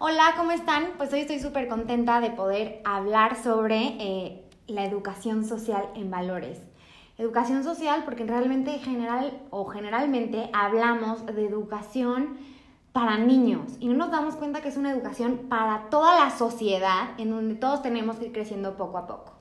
Hola, 0.00 0.34
¿cómo 0.36 0.52
están? 0.52 0.92
Pues 0.96 1.12
hoy 1.12 1.22
estoy 1.22 1.40
súper 1.40 1.66
contenta 1.66 2.20
de 2.20 2.30
poder 2.30 2.80
hablar 2.84 3.34
sobre 3.34 3.96
eh, 3.98 4.44
la 4.68 4.84
educación 4.84 5.44
social 5.44 5.88
en 5.96 6.08
valores. 6.08 6.62
Educación 7.16 7.64
social 7.64 8.04
porque 8.04 8.22
realmente 8.22 8.78
general 8.78 9.42
o 9.50 9.64
generalmente 9.64 10.50
hablamos 10.52 11.26
de 11.26 11.44
educación 11.44 12.38
para 12.92 13.18
niños 13.18 13.72
y 13.80 13.88
no 13.88 13.94
nos 13.94 14.12
damos 14.12 14.36
cuenta 14.36 14.60
que 14.60 14.68
es 14.68 14.76
una 14.76 14.92
educación 14.92 15.48
para 15.48 15.90
toda 15.90 16.24
la 16.24 16.30
sociedad 16.30 17.18
en 17.18 17.30
donde 17.30 17.56
todos 17.56 17.82
tenemos 17.82 18.18
que 18.18 18.26
ir 18.26 18.32
creciendo 18.32 18.76
poco 18.76 18.98
a 18.98 19.08
poco. 19.08 19.32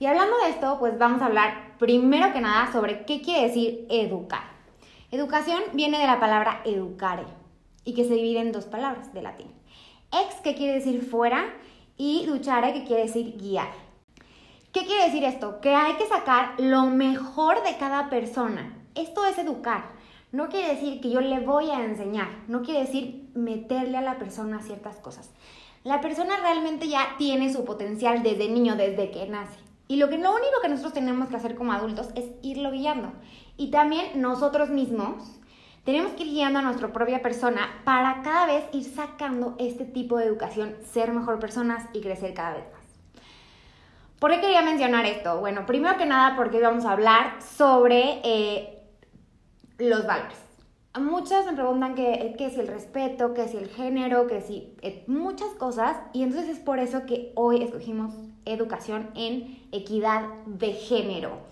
Y 0.00 0.06
hablando 0.06 0.36
de 0.38 0.50
esto, 0.50 0.80
pues 0.80 0.98
vamos 0.98 1.22
a 1.22 1.26
hablar 1.26 1.76
primero 1.78 2.32
que 2.32 2.40
nada 2.40 2.72
sobre 2.72 3.04
qué 3.04 3.22
quiere 3.22 3.46
decir 3.46 3.86
educar. 3.88 4.42
Educación 5.12 5.62
viene 5.74 6.00
de 6.00 6.08
la 6.08 6.18
palabra 6.18 6.62
educare 6.64 7.26
y 7.84 7.94
que 7.94 8.02
se 8.02 8.14
divide 8.14 8.40
en 8.40 8.50
dos 8.50 8.64
palabras 8.64 9.14
de 9.14 9.22
latín. 9.22 9.55
Ex, 10.24 10.40
que 10.42 10.54
quiere 10.54 10.74
decir 10.74 11.02
fuera, 11.02 11.54
y 11.96 12.26
duchare, 12.26 12.72
que 12.72 12.84
quiere 12.84 13.04
decir 13.04 13.36
guiar. 13.38 13.68
¿Qué 14.72 14.84
quiere 14.84 15.04
decir 15.04 15.24
esto? 15.24 15.60
Que 15.60 15.74
hay 15.74 15.94
que 15.94 16.06
sacar 16.06 16.60
lo 16.60 16.84
mejor 16.86 17.62
de 17.62 17.76
cada 17.78 18.10
persona. 18.10 18.76
Esto 18.94 19.24
es 19.24 19.38
educar. 19.38 19.96
No 20.32 20.48
quiere 20.48 20.74
decir 20.74 21.00
que 21.00 21.10
yo 21.10 21.20
le 21.20 21.40
voy 21.40 21.70
a 21.70 21.84
enseñar, 21.84 22.28
no 22.48 22.62
quiere 22.62 22.80
decir 22.80 23.30
meterle 23.34 23.96
a 23.96 24.02
la 24.02 24.18
persona 24.18 24.60
ciertas 24.60 24.96
cosas. 24.96 25.30
La 25.84 26.00
persona 26.00 26.36
realmente 26.42 26.88
ya 26.88 27.14
tiene 27.16 27.52
su 27.52 27.64
potencial 27.64 28.22
desde 28.22 28.48
niño, 28.48 28.76
desde 28.76 29.10
que 29.10 29.26
nace. 29.28 29.56
Y 29.88 29.96
lo, 29.96 30.08
que, 30.08 30.18
lo 30.18 30.30
único 30.30 30.60
que 30.60 30.68
nosotros 30.68 30.94
tenemos 30.94 31.28
que 31.28 31.36
hacer 31.36 31.54
como 31.54 31.72
adultos 31.72 32.08
es 32.16 32.24
irlo 32.42 32.72
guiando. 32.72 33.12
Y 33.56 33.70
también 33.70 34.20
nosotros 34.20 34.68
mismos 34.68 35.22
tenemos 35.86 36.14
que 36.14 36.24
ir 36.24 36.32
guiando 36.32 36.58
a 36.58 36.62
nuestra 36.62 36.92
propia 36.92 37.22
persona 37.22 37.80
para 37.84 38.20
cada 38.22 38.46
vez 38.46 38.64
ir 38.72 38.82
sacando 38.84 39.54
este 39.58 39.84
tipo 39.84 40.18
de 40.18 40.24
educación, 40.26 40.74
ser 40.84 41.12
mejor 41.12 41.38
personas 41.38 41.88
y 41.92 42.00
crecer 42.00 42.34
cada 42.34 42.54
vez 42.54 42.64
más. 42.72 43.22
¿Por 44.18 44.32
qué 44.32 44.40
quería 44.40 44.62
mencionar 44.62 45.06
esto? 45.06 45.38
Bueno, 45.38 45.64
primero 45.64 45.96
que 45.96 46.04
nada 46.04 46.34
porque 46.34 46.60
vamos 46.60 46.84
a 46.84 46.90
hablar 46.90 47.40
sobre 47.40 48.20
eh, 48.24 48.82
los 49.78 50.04
valores. 50.06 50.36
Muchas 50.98 51.46
me 51.46 51.52
preguntan 51.52 51.94
qué 51.94 52.34
es 52.36 52.58
el 52.58 52.66
respeto, 52.66 53.32
qué 53.32 53.44
es 53.44 53.54
el 53.54 53.68
género, 53.68 54.26
qué 54.26 54.40
si 54.40 54.74
eh, 54.82 55.04
muchas 55.06 55.50
cosas 55.50 55.98
y 56.12 56.24
entonces 56.24 56.48
es 56.48 56.58
por 56.58 56.80
eso 56.80 57.06
que 57.06 57.30
hoy 57.36 57.62
escogimos 57.62 58.12
educación 58.44 59.10
en 59.14 59.68
equidad 59.70 60.22
de 60.46 60.72
género 60.72 61.46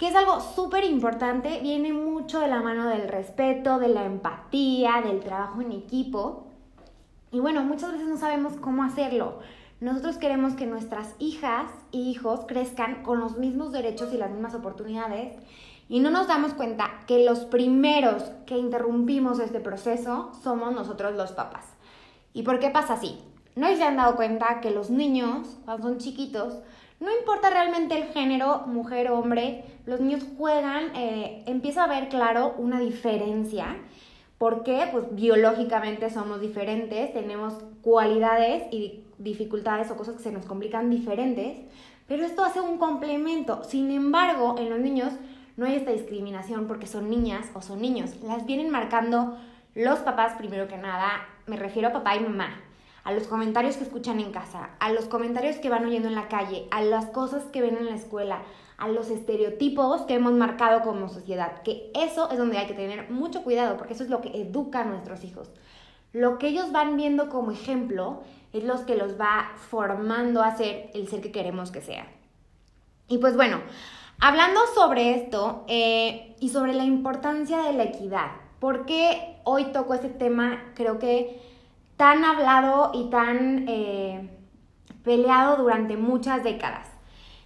que 0.00 0.08
es 0.08 0.16
algo 0.16 0.40
súper 0.40 0.84
importante, 0.84 1.60
viene 1.60 1.92
mucho 1.92 2.40
de 2.40 2.48
la 2.48 2.62
mano 2.62 2.88
del 2.88 3.06
respeto, 3.06 3.78
de 3.78 3.88
la 3.88 4.06
empatía, 4.06 5.02
del 5.04 5.20
trabajo 5.20 5.60
en 5.60 5.72
equipo. 5.72 6.46
Y 7.30 7.38
bueno, 7.38 7.62
muchas 7.64 7.92
veces 7.92 8.08
no 8.08 8.16
sabemos 8.16 8.54
cómo 8.54 8.82
hacerlo. 8.82 9.40
Nosotros 9.78 10.16
queremos 10.16 10.54
que 10.54 10.64
nuestras 10.64 11.14
hijas 11.18 11.70
e 11.92 11.98
hijos 11.98 12.46
crezcan 12.48 13.02
con 13.02 13.20
los 13.20 13.36
mismos 13.36 13.72
derechos 13.72 14.10
y 14.14 14.16
las 14.16 14.30
mismas 14.30 14.54
oportunidades 14.54 15.36
y 15.90 16.00
no 16.00 16.08
nos 16.08 16.28
damos 16.28 16.54
cuenta 16.54 17.02
que 17.06 17.22
los 17.22 17.40
primeros 17.40 18.22
que 18.46 18.56
interrumpimos 18.56 19.38
este 19.38 19.60
proceso 19.60 20.32
somos 20.42 20.72
nosotros 20.72 21.14
los 21.14 21.32
papás. 21.32 21.66
¿Y 22.32 22.42
por 22.42 22.58
qué 22.58 22.70
pasa 22.70 22.94
así? 22.94 23.18
¿No 23.54 23.66
se 23.66 23.82
han 23.82 23.98
dado 23.98 24.16
cuenta 24.16 24.62
que 24.62 24.70
los 24.70 24.88
niños, 24.88 25.58
cuando 25.66 25.88
son 25.88 25.98
chiquitos, 25.98 26.54
no 27.00 27.10
importa 27.18 27.48
realmente 27.48 27.96
el 27.96 28.12
género, 28.12 28.66
mujer 28.66 29.10
o 29.10 29.18
hombre, 29.18 29.64
los 29.86 30.00
niños 30.00 30.22
juegan, 30.36 30.94
eh, 30.94 31.42
empieza 31.46 31.84
a 31.84 31.86
ver 31.86 32.10
claro 32.10 32.54
una 32.58 32.78
diferencia. 32.78 33.78
¿Por 34.36 34.62
qué? 34.64 34.86
Pues 34.92 35.04
biológicamente 35.12 36.10
somos 36.10 36.42
diferentes, 36.42 37.12
tenemos 37.14 37.54
cualidades 37.80 38.64
y 38.70 39.04
dificultades 39.16 39.90
o 39.90 39.96
cosas 39.96 40.16
que 40.16 40.22
se 40.22 40.32
nos 40.32 40.44
complican 40.44 40.90
diferentes, 40.90 41.58
pero 42.06 42.24
esto 42.24 42.44
hace 42.44 42.60
un 42.60 42.76
complemento. 42.76 43.64
Sin 43.64 43.90
embargo, 43.90 44.56
en 44.58 44.68
los 44.68 44.78
niños 44.78 45.14
no 45.56 45.64
hay 45.64 45.76
esta 45.76 45.92
discriminación 45.92 46.66
porque 46.66 46.86
son 46.86 47.08
niñas 47.08 47.50
o 47.54 47.62
son 47.62 47.80
niños. 47.80 48.16
Las 48.22 48.44
vienen 48.44 48.68
marcando 48.68 49.38
los 49.74 50.00
papás 50.00 50.34
primero 50.36 50.68
que 50.68 50.76
nada, 50.76 51.26
me 51.46 51.56
refiero 51.56 51.88
a 51.88 51.92
papá 51.92 52.16
y 52.16 52.20
mamá 52.20 52.64
a 53.04 53.12
los 53.12 53.26
comentarios 53.26 53.76
que 53.76 53.84
escuchan 53.84 54.20
en 54.20 54.32
casa, 54.32 54.70
a 54.78 54.92
los 54.92 55.06
comentarios 55.06 55.56
que 55.56 55.70
van 55.70 55.84
oyendo 55.84 56.08
en 56.08 56.14
la 56.14 56.28
calle, 56.28 56.66
a 56.70 56.82
las 56.82 57.06
cosas 57.06 57.44
que 57.44 57.60
ven 57.60 57.76
en 57.76 57.86
la 57.86 57.94
escuela, 57.94 58.42
a 58.76 58.88
los 58.88 59.10
estereotipos 59.10 60.02
que 60.02 60.14
hemos 60.14 60.32
marcado 60.32 60.82
como 60.82 61.08
sociedad, 61.08 61.62
que 61.62 61.90
eso 61.94 62.30
es 62.30 62.38
donde 62.38 62.58
hay 62.58 62.66
que 62.66 62.74
tener 62.74 63.10
mucho 63.10 63.42
cuidado, 63.42 63.76
porque 63.76 63.94
eso 63.94 64.04
es 64.04 64.10
lo 64.10 64.20
que 64.20 64.40
educa 64.40 64.80
a 64.80 64.84
nuestros 64.84 65.24
hijos. 65.24 65.50
Lo 66.12 66.38
que 66.38 66.48
ellos 66.48 66.72
van 66.72 66.96
viendo 66.96 67.28
como 67.28 67.52
ejemplo 67.52 68.22
es 68.52 68.64
lo 68.64 68.84
que 68.84 68.96
los 68.96 69.20
va 69.20 69.52
formando 69.56 70.42
a 70.42 70.56
ser 70.56 70.90
el 70.94 71.08
ser 71.08 71.20
que 71.20 71.30
queremos 71.30 71.70
que 71.70 71.80
sea. 71.80 72.06
Y 73.06 73.18
pues 73.18 73.36
bueno, 73.36 73.60
hablando 74.18 74.60
sobre 74.74 75.14
esto 75.14 75.64
eh, 75.68 76.34
y 76.40 76.48
sobre 76.48 76.72
la 76.72 76.84
importancia 76.84 77.62
de 77.62 77.74
la 77.74 77.84
equidad, 77.84 78.30
¿por 78.58 78.86
qué 78.86 79.36
hoy 79.44 79.66
toco 79.66 79.94
este 79.94 80.08
tema? 80.08 80.72
Creo 80.74 80.98
que 80.98 81.40
tan 82.00 82.24
hablado 82.24 82.92
y 82.94 83.10
tan 83.10 83.66
eh, 83.68 84.30
peleado 85.04 85.58
durante 85.58 85.98
muchas 85.98 86.42
décadas, 86.42 86.88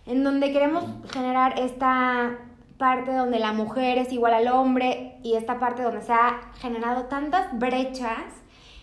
en 0.07 0.23
donde 0.23 0.53
queremos 0.53 0.85
generar 1.13 1.59
esta 1.59 2.39
parte 2.79 3.13
donde 3.13 3.41
la 3.41 3.53
mujer 3.53 3.99
es 3.99 4.13
igual 4.13 4.33
al 4.33 4.47
hombre 4.47 5.19
y 5.25 5.35
esta 5.35 5.59
parte 5.59 5.83
donde 5.83 6.03
se 6.03 6.13
ha 6.13 6.53
generado 6.61 7.07
tantas 7.07 7.59
brechas 7.59 8.23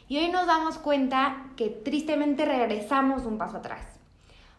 y 0.09 0.17
hoy 0.17 0.27
nos 0.27 0.45
damos 0.45 0.77
cuenta 0.77 1.45
que 1.55 1.69
tristemente 1.69 2.43
regresamos 2.43 3.25
un 3.25 3.37
paso 3.37 3.59
atrás. 3.59 3.97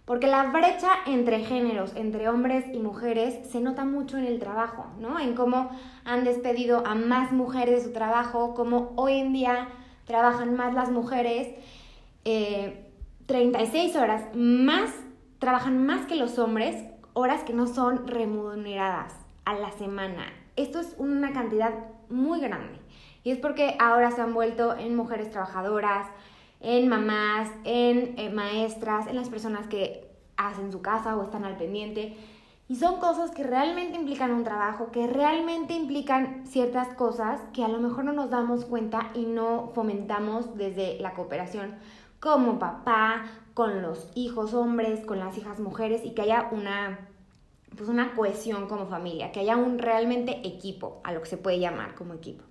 Porque 0.06 0.28
la 0.28 0.44
brecha 0.44 0.88
entre 1.04 1.40
géneros, 1.40 1.94
entre 1.94 2.30
hombres 2.30 2.64
y 2.72 2.78
mujeres, 2.78 3.50
se 3.50 3.60
nota 3.60 3.84
mucho 3.84 4.16
en 4.16 4.24
el 4.24 4.38
trabajo, 4.38 4.86
¿no? 4.98 5.20
En 5.20 5.34
cómo 5.34 5.70
han 6.06 6.24
despedido 6.24 6.86
a 6.86 6.94
más 6.94 7.32
mujeres 7.32 7.80
de 7.80 7.84
su 7.84 7.92
trabajo, 7.92 8.54
cómo 8.54 8.94
hoy 8.96 9.18
en 9.18 9.34
día 9.34 9.68
trabajan 10.04 10.56
más 10.56 10.74
las 10.74 10.90
mujeres, 10.90 11.48
36 12.24 13.94
eh, 13.94 13.98
horas 13.98 14.24
más, 14.34 14.92
trabajan 15.38 15.84
más 15.84 16.06
que 16.06 16.16
los 16.16 16.38
hombres, 16.38 16.84
horas 17.14 17.42
que 17.42 17.52
no 17.52 17.66
son 17.66 18.06
remuneradas 18.06 19.14
a 19.44 19.54
la 19.54 19.70
semana. 19.72 20.26
Esto 20.56 20.80
es 20.80 20.94
una 20.98 21.32
cantidad 21.32 21.72
muy 22.08 22.40
grande. 22.40 22.78
Y 23.24 23.30
es 23.30 23.38
porque 23.38 23.76
ahora 23.78 24.10
se 24.10 24.20
han 24.20 24.34
vuelto 24.34 24.76
en 24.76 24.96
mujeres 24.96 25.30
trabajadoras, 25.30 26.08
en 26.60 26.88
mamás, 26.88 27.50
en 27.64 28.18
eh, 28.18 28.30
maestras, 28.30 29.06
en 29.06 29.16
las 29.16 29.28
personas 29.28 29.66
que 29.66 30.08
hacen 30.36 30.72
su 30.72 30.82
casa 30.82 31.16
o 31.16 31.22
están 31.22 31.44
al 31.44 31.56
pendiente. 31.56 32.16
Y 32.72 32.76
son 32.76 33.00
cosas 33.00 33.32
que 33.32 33.42
realmente 33.42 33.98
implican 33.98 34.30
un 34.30 34.44
trabajo, 34.44 34.90
que 34.92 35.06
realmente 35.06 35.74
implican 35.74 36.46
ciertas 36.46 36.88
cosas 36.94 37.38
que 37.52 37.62
a 37.62 37.68
lo 37.68 37.78
mejor 37.80 38.04
no 38.04 38.14
nos 38.14 38.30
damos 38.30 38.64
cuenta 38.64 39.10
y 39.12 39.26
no 39.26 39.72
fomentamos 39.74 40.56
desde 40.56 40.98
la 40.98 41.12
cooperación 41.12 41.74
como 42.18 42.58
papá, 42.58 43.26
con 43.52 43.82
los 43.82 44.08
hijos 44.14 44.54
hombres, 44.54 45.04
con 45.04 45.18
las 45.18 45.36
hijas 45.36 45.60
mujeres 45.60 46.00
y 46.02 46.12
que 46.12 46.22
haya 46.22 46.48
una 46.50 47.10
pues 47.76 47.90
una 47.90 48.14
cohesión 48.14 48.66
como 48.68 48.86
familia, 48.86 49.32
que 49.32 49.40
haya 49.40 49.58
un 49.58 49.78
realmente 49.78 50.40
equipo, 50.42 51.02
a 51.04 51.12
lo 51.12 51.20
que 51.20 51.28
se 51.28 51.36
puede 51.36 51.58
llamar 51.58 51.94
como 51.94 52.14
equipo. 52.14 52.42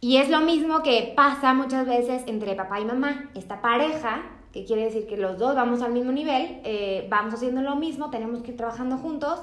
Y 0.00 0.16
es 0.16 0.30
lo 0.30 0.40
mismo 0.40 0.82
que 0.82 1.12
pasa 1.14 1.52
muchas 1.52 1.86
veces 1.86 2.22
entre 2.28 2.54
papá 2.54 2.80
y 2.80 2.86
mamá, 2.86 3.30
esta 3.34 3.60
pareja 3.60 4.22
que 4.54 4.64
quiere 4.64 4.84
decir 4.84 5.08
que 5.08 5.16
los 5.16 5.36
dos 5.36 5.56
vamos 5.56 5.82
al 5.82 5.92
mismo 5.92 6.12
nivel, 6.12 6.60
eh, 6.62 7.08
vamos 7.10 7.34
haciendo 7.34 7.60
lo 7.60 7.74
mismo, 7.74 8.10
tenemos 8.10 8.40
que 8.40 8.52
ir 8.52 8.56
trabajando 8.56 8.98
juntos, 8.98 9.40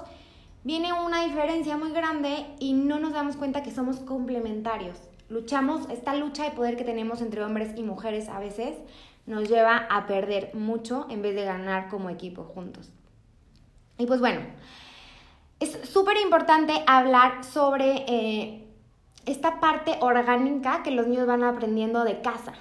viene 0.64 0.94
una 0.94 1.26
diferencia 1.26 1.76
muy 1.76 1.92
grande 1.92 2.46
y 2.60 2.72
no 2.72 2.98
nos 2.98 3.12
damos 3.12 3.36
cuenta 3.36 3.62
que 3.62 3.72
somos 3.72 3.98
complementarios. 3.98 4.98
Luchamos, 5.28 5.90
esta 5.90 6.16
lucha 6.16 6.46
de 6.46 6.52
poder 6.52 6.78
que 6.78 6.86
tenemos 6.86 7.20
entre 7.20 7.44
hombres 7.44 7.78
y 7.78 7.84
mujeres 7.84 8.30
a 8.30 8.40
veces 8.40 8.78
nos 9.26 9.50
lleva 9.50 9.86
a 9.90 10.08
perder 10.08 10.52
mucho 10.54 11.08
en 11.10 11.22
vez 11.22 11.36
de 11.36 11.44
ganar 11.44 11.90
como 11.90 12.10
equipo 12.10 12.46
juntos. 12.46 12.90
Y 13.98 14.06
pues 14.06 14.22
bueno, 14.22 14.40
es 15.60 15.78
súper 15.90 16.16
importante 16.24 16.86
hablar 16.88 17.44
sobre 17.44 18.06
eh, 18.08 18.66
esta 19.26 19.60
parte 19.60 19.98
orgánica 20.00 20.84
que 20.84 20.92
los 20.92 21.06
niños 21.06 21.28
van 21.28 21.44
aprendiendo 21.44 22.06
de 22.06 22.22
casa. 22.22 22.54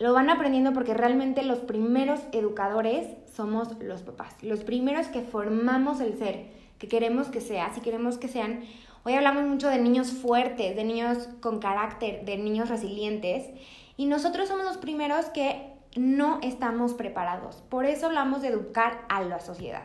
Lo 0.00 0.12
van 0.12 0.28
aprendiendo 0.28 0.72
porque 0.72 0.92
realmente 0.92 1.44
los 1.44 1.60
primeros 1.60 2.20
educadores 2.32 3.06
somos 3.32 3.80
los 3.80 4.02
papás, 4.02 4.34
los 4.42 4.64
primeros 4.64 5.06
que 5.06 5.20
formamos 5.20 6.00
el 6.00 6.18
ser, 6.18 6.46
que 6.78 6.88
queremos 6.88 7.28
que 7.28 7.40
sea, 7.40 7.72
si 7.72 7.80
queremos 7.80 8.18
que 8.18 8.26
sean. 8.26 8.64
Hoy 9.04 9.14
hablamos 9.14 9.44
mucho 9.44 9.68
de 9.68 9.78
niños 9.78 10.10
fuertes, 10.10 10.74
de 10.74 10.82
niños 10.82 11.28
con 11.40 11.60
carácter, 11.60 12.24
de 12.24 12.36
niños 12.36 12.70
resilientes, 12.70 13.48
y 13.96 14.06
nosotros 14.06 14.48
somos 14.48 14.64
los 14.64 14.78
primeros 14.78 15.26
que 15.26 15.72
no 15.94 16.40
estamos 16.42 16.94
preparados. 16.94 17.62
Por 17.68 17.86
eso 17.86 18.06
hablamos 18.06 18.42
de 18.42 18.48
educar 18.48 19.04
a 19.08 19.22
la 19.22 19.38
sociedad. 19.38 19.84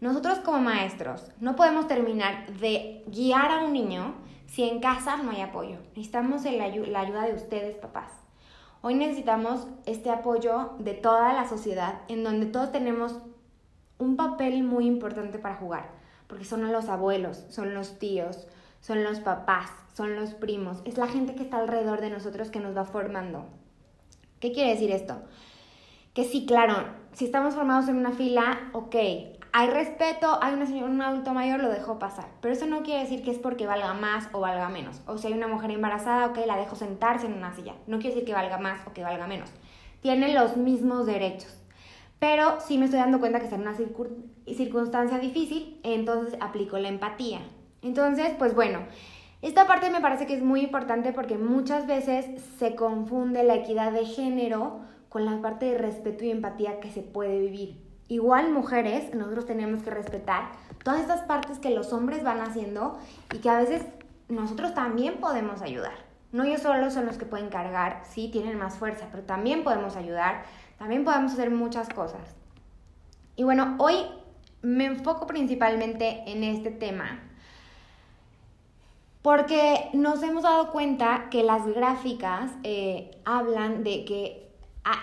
Nosotros 0.00 0.38
como 0.38 0.58
maestros 0.60 1.30
no 1.38 1.54
podemos 1.54 1.86
terminar 1.86 2.50
de 2.54 3.04
guiar 3.08 3.50
a 3.50 3.64
un 3.64 3.74
niño 3.74 4.14
si 4.46 4.62
en 4.62 4.80
casa 4.80 5.18
no 5.18 5.32
hay 5.32 5.42
apoyo. 5.42 5.76
Necesitamos 5.96 6.44
la 6.44 6.64
ayuda 6.64 7.26
de 7.26 7.34
ustedes, 7.34 7.76
papás. 7.76 8.23
Hoy 8.86 8.96
necesitamos 8.96 9.66
este 9.86 10.10
apoyo 10.10 10.72
de 10.78 10.92
toda 10.92 11.32
la 11.32 11.48
sociedad 11.48 12.02
en 12.08 12.22
donde 12.22 12.44
todos 12.44 12.70
tenemos 12.70 13.16
un 13.96 14.14
papel 14.14 14.62
muy 14.62 14.84
importante 14.84 15.38
para 15.38 15.54
jugar, 15.54 15.88
porque 16.26 16.44
son 16.44 16.70
los 16.70 16.90
abuelos, 16.90 17.46
son 17.48 17.72
los 17.72 17.98
tíos, 17.98 18.46
son 18.82 19.02
los 19.02 19.20
papás, 19.20 19.70
son 19.94 20.16
los 20.16 20.34
primos, 20.34 20.82
es 20.84 20.98
la 20.98 21.06
gente 21.06 21.34
que 21.34 21.44
está 21.44 21.60
alrededor 21.60 22.02
de 22.02 22.10
nosotros 22.10 22.50
que 22.50 22.60
nos 22.60 22.76
va 22.76 22.84
formando. 22.84 23.46
¿Qué 24.38 24.52
quiere 24.52 24.72
decir 24.72 24.90
esto? 24.90 25.16
Que 26.12 26.24
sí, 26.24 26.44
claro, 26.44 26.84
si 27.14 27.24
estamos 27.24 27.54
formados 27.54 27.88
en 27.88 27.96
una 27.96 28.12
fila, 28.12 28.68
ok, 28.74 28.96
hay 29.56 29.70
respeto, 29.70 30.36
hay 30.42 30.52
una 30.52 30.66
señora, 30.66 30.90
un 30.90 31.00
adulto 31.00 31.32
mayor, 31.32 31.60
lo 31.60 31.68
dejo 31.68 32.00
pasar. 32.00 32.26
Pero 32.40 32.52
eso 32.52 32.66
no 32.66 32.82
quiere 32.82 33.02
decir 33.02 33.22
que 33.22 33.30
es 33.30 33.38
porque 33.38 33.68
valga 33.68 33.94
más 33.94 34.28
o 34.32 34.40
valga 34.40 34.68
menos. 34.68 35.00
O 35.06 35.16
si 35.16 35.28
hay 35.28 35.32
una 35.32 35.46
mujer 35.46 35.70
embarazada, 35.70 36.26
ok, 36.26 36.38
la 36.44 36.56
dejo 36.56 36.74
sentarse 36.74 37.26
en 37.26 37.34
una 37.34 37.54
silla. 37.54 37.74
No 37.86 37.98
quiere 37.98 38.16
decir 38.16 38.26
que 38.26 38.34
valga 38.34 38.58
más 38.58 38.84
o 38.84 38.92
que 38.92 39.04
valga 39.04 39.28
menos. 39.28 39.48
Tienen 40.00 40.34
los 40.34 40.56
mismos 40.56 41.06
derechos. 41.06 41.56
Pero 42.18 42.60
sí 42.62 42.78
me 42.78 42.86
estoy 42.86 42.98
dando 42.98 43.20
cuenta 43.20 43.38
que 43.38 43.44
está 43.44 43.54
en 43.54 43.62
una 43.62 43.76
circunstancia 43.76 45.18
difícil, 45.20 45.78
entonces 45.84 46.36
aplico 46.40 46.76
la 46.78 46.88
empatía. 46.88 47.38
Entonces, 47.80 48.32
pues 48.36 48.56
bueno, 48.56 48.80
esta 49.40 49.68
parte 49.68 49.88
me 49.88 50.00
parece 50.00 50.26
que 50.26 50.34
es 50.34 50.42
muy 50.42 50.62
importante 50.62 51.12
porque 51.12 51.38
muchas 51.38 51.86
veces 51.86 52.42
se 52.58 52.74
confunde 52.74 53.44
la 53.44 53.54
equidad 53.54 53.92
de 53.92 54.04
género 54.04 54.80
con 55.08 55.24
la 55.24 55.40
parte 55.40 55.66
de 55.66 55.78
respeto 55.78 56.24
y 56.24 56.32
empatía 56.32 56.80
que 56.80 56.90
se 56.90 57.02
puede 57.02 57.38
vivir. 57.38 57.83
Igual 58.08 58.52
mujeres, 58.52 59.14
nosotros 59.14 59.46
tenemos 59.46 59.82
que 59.82 59.90
respetar 59.90 60.50
todas 60.82 61.00
estas 61.00 61.22
partes 61.22 61.58
que 61.58 61.70
los 61.70 61.92
hombres 61.92 62.22
van 62.22 62.40
haciendo 62.40 62.98
y 63.32 63.38
que 63.38 63.48
a 63.48 63.58
veces 63.58 63.82
nosotros 64.28 64.74
también 64.74 65.20
podemos 65.20 65.62
ayudar. 65.62 65.94
No 66.32 66.44
ellos 66.44 66.62
solo 66.62 66.90
son 66.90 67.06
los 67.06 67.16
que 67.16 67.26
pueden 67.26 67.48
cargar, 67.48 68.02
sí, 68.10 68.28
tienen 68.30 68.58
más 68.58 68.76
fuerza, 68.76 69.08
pero 69.10 69.22
también 69.22 69.64
podemos 69.64 69.96
ayudar, 69.96 70.44
también 70.78 71.04
podemos 71.04 71.32
hacer 71.32 71.50
muchas 71.50 71.88
cosas. 71.88 72.34
Y 73.36 73.44
bueno, 73.44 73.76
hoy 73.78 73.94
me 74.60 74.86
enfoco 74.86 75.26
principalmente 75.26 76.24
en 76.26 76.44
este 76.44 76.70
tema 76.70 77.20
porque 79.24 79.88
nos 79.94 80.22
hemos 80.22 80.42
dado 80.42 80.70
cuenta 80.70 81.28
que 81.30 81.42
las 81.42 81.66
gráficas 81.66 82.50
eh, 82.62 83.10
hablan 83.24 83.82
de 83.82 84.04
que 84.04 84.50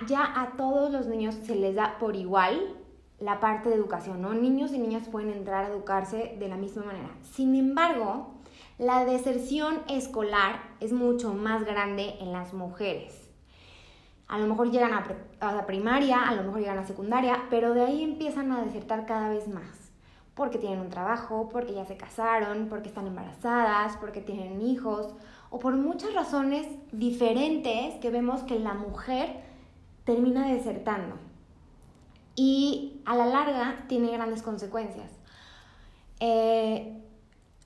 ya 0.08 0.40
a 0.40 0.52
todos 0.58 0.92
los 0.92 1.08
niños 1.08 1.34
se 1.44 1.56
les 1.56 1.74
da 1.74 1.98
por 1.98 2.16
igual 2.16 2.76
la 3.22 3.40
parte 3.40 3.70
de 3.70 3.76
educación, 3.76 4.22
¿no? 4.22 4.34
Niños 4.34 4.74
y 4.74 4.80
niñas 4.80 5.08
pueden 5.08 5.30
entrar 5.30 5.66
a 5.66 5.68
educarse 5.70 6.36
de 6.40 6.48
la 6.48 6.58
misma 6.58 6.84
manera. 6.84 7.10
Sin 7.22 7.56
embargo, 7.56 8.32
la 8.80 9.06
deserción 9.06 9.82
escolar 9.88 10.62
es 10.80 10.92
mucho 10.92 11.34
más 11.34 11.64
grande 11.64 12.16
en 12.20 12.32
las 12.34 12.54
mujeres. 12.54 13.30
A 14.28 14.40
lo 14.40 14.48
mejor 14.48 14.72
llegan 14.72 14.94
a, 14.94 15.54
la 15.54 15.66
primaria, 15.68 16.24
a 16.24 16.34
lo 16.34 16.44
mejor 16.44 16.62
llegan 16.62 16.80
a 16.80 16.88
secundaria, 16.88 17.44
pero 17.50 17.76
de 17.76 17.82
ahí 17.82 18.04
empiezan 18.04 18.52
a 18.52 18.64
desertar 18.64 19.06
cada 19.06 19.30
vez 19.30 19.48
más. 19.48 19.92
Porque 20.34 20.58
tienen 20.58 20.80
un 20.80 20.90
trabajo, 20.90 21.50
porque 21.50 21.74
ya 21.74 21.86
se 21.86 21.98
casaron, 21.98 22.70
porque 22.70 22.88
están 22.88 23.06
embarazadas, 23.06 23.98
porque 23.98 24.22
tienen 24.22 24.62
hijos, 24.62 25.14
o 25.52 25.60
por 25.60 25.76
muchas 25.76 26.14
razones 26.16 26.68
diferentes 26.92 27.96
que 27.96 28.10
vemos 28.10 28.42
que 28.44 28.58
la 28.58 28.74
mujer 28.74 29.42
termina 30.06 30.48
desertando 30.48 31.18
y 32.36 33.02
a 33.06 33.16
la 33.16 33.26
larga 33.26 33.86
tiene 33.88 34.12
grandes 34.12 34.42
consecuencias. 34.42 35.12
Eh, 36.20 36.98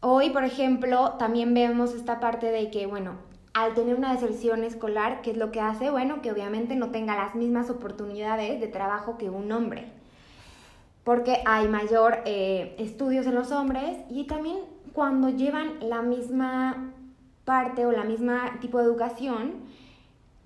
hoy, 0.02 0.30
por 0.30 0.44
ejemplo, 0.44 1.14
también 1.20 1.54
vemos 1.54 1.94
esta 1.94 2.20
parte 2.20 2.48
de 2.48 2.72
que, 2.72 2.86
bueno, 2.86 3.14
al 3.54 3.74
tener 3.74 3.96
una 3.96 4.14
deserción 4.14 4.64
escolar, 4.64 5.22
¿qué 5.22 5.32
es 5.32 5.38
lo 5.38 5.52
que 5.52 5.62
hace? 5.62 5.90
Bueno, 5.90 6.22
que 6.22 6.32
obviamente 6.32 6.76
no 6.76 6.92
tenga 6.92 7.16
las 7.16 7.36
mismas 7.36 7.70
oportunidades 7.70 8.60
de 8.60 8.68
trabajo 8.68 9.18
que 9.18 9.30
un 9.30 9.52
hombre, 9.52 9.92
porque 11.04 11.42
hay 11.46 11.68
mayor 11.68 12.20
eh, 12.26 12.76
estudios 12.80 13.26
en 13.28 13.36
los 13.36 13.52
hombres 13.52 13.98
y 14.10 14.26
también 14.26 14.58
cuando 14.94 15.30
llevan 15.30 15.80
la 15.82 16.02
misma 16.02 16.92
parte 17.46 17.86
o 17.86 17.92
la 17.92 18.04
misma 18.04 18.58
tipo 18.60 18.80
de 18.80 18.86
educación, 18.86 19.54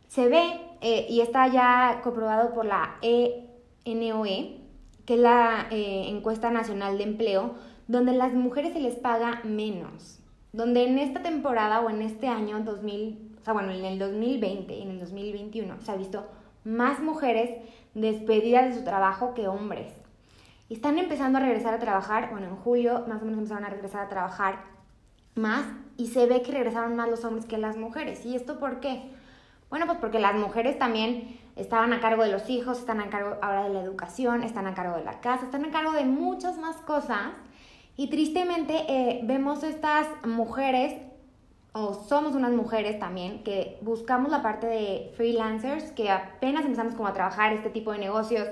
se 0.07 0.27
ve, 0.27 0.59
eh, 0.81 1.07
y 1.09 1.21
está 1.21 1.47
ya 1.47 2.01
comprobado 2.03 2.53
por 2.53 2.65
la 2.65 2.95
e 3.01 3.48
NOE, 3.85 4.57
que 5.05 5.15
es 5.15 5.19
la 5.19 5.67
eh, 5.71 6.05
encuesta 6.07 6.51
nacional 6.51 6.97
de 6.97 7.03
empleo, 7.03 7.55
donde 7.87 8.13
las 8.13 8.33
mujeres 8.33 8.73
se 8.73 8.79
les 8.79 8.95
paga 8.95 9.41
menos. 9.43 10.19
Donde 10.53 10.85
en 10.85 10.99
esta 10.99 11.21
temporada 11.21 11.81
o 11.81 11.89
en 11.89 12.01
este 12.01 12.27
año 12.27 12.59
2000, 12.59 13.37
o 13.39 13.43
sea, 13.43 13.53
bueno, 13.53 13.71
en 13.71 13.85
el 13.85 13.99
2020 13.99 14.75
y 14.75 14.81
en 14.81 14.91
el 14.91 14.99
2021 14.99 15.81
se 15.81 15.91
ha 15.91 15.95
visto 15.95 16.27
más 16.63 16.99
mujeres 16.99 17.51
despedidas 17.93 18.69
de 18.69 18.75
su 18.75 18.83
trabajo 18.83 19.33
que 19.33 19.47
hombres. 19.47 19.91
Están 20.69 20.99
empezando 20.99 21.39
a 21.39 21.41
regresar 21.41 21.73
a 21.73 21.79
trabajar, 21.79 22.29
bueno, 22.31 22.47
en 22.47 22.55
julio 22.55 23.05
más 23.07 23.21
o 23.21 23.25
menos 23.25 23.39
empezaron 23.39 23.65
a 23.65 23.69
regresar 23.69 24.05
a 24.05 24.09
trabajar 24.09 24.63
más 25.33 25.65
y 25.97 26.07
se 26.07 26.27
ve 26.27 26.41
que 26.41 26.51
regresaron 26.51 26.95
más 26.95 27.09
los 27.09 27.25
hombres 27.25 27.45
que 27.45 27.57
las 27.57 27.77
mujeres. 27.77 28.25
¿Y 28.25 28.35
esto 28.35 28.59
por 28.59 28.79
qué? 28.79 29.01
Bueno, 29.69 29.85
pues 29.85 29.99
porque 29.99 30.19
las 30.19 30.35
mujeres 30.35 30.79
también 30.79 31.39
estaban 31.55 31.93
a 31.93 31.99
cargo 31.99 32.23
de 32.23 32.31
los 32.31 32.49
hijos, 32.49 32.79
están 32.79 33.01
a 33.01 33.09
cargo 33.09 33.37
ahora 33.41 33.63
de 33.63 33.73
la 33.73 33.81
educación, 33.81 34.43
están 34.43 34.65
a 34.65 34.73
cargo 34.73 34.97
de 34.97 35.03
la 35.03 35.19
casa, 35.19 35.45
están 35.45 35.65
a 35.65 35.71
cargo 35.71 35.91
de 35.91 36.05
muchas 36.05 36.57
más 36.57 36.77
cosas. 36.77 37.33
Y 37.95 38.09
tristemente 38.09 38.85
eh, 38.87 39.19
vemos 39.23 39.63
estas 39.63 40.07
mujeres, 40.25 40.95
o 41.73 41.93
somos 41.93 42.33
unas 42.33 42.51
mujeres 42.51 42.97
también, 42.97 43.43
que 43.43 43.77
buscamos 43.81 44.31
la 44.31 44.41
parte 44.41 44.65
de 44.65 45.11
freelancers, 45.15 45.91
que 45.91 46.09
apenas 46.09 46.65
empezamos 46.65 46.95
como 46.95 47.07
a 47.07 47.13
trabajar 47.13 47.53
este 47.53 47.69
tipo 47.69 47.91
de 47.91 47.99
negocios, 47.99 48.47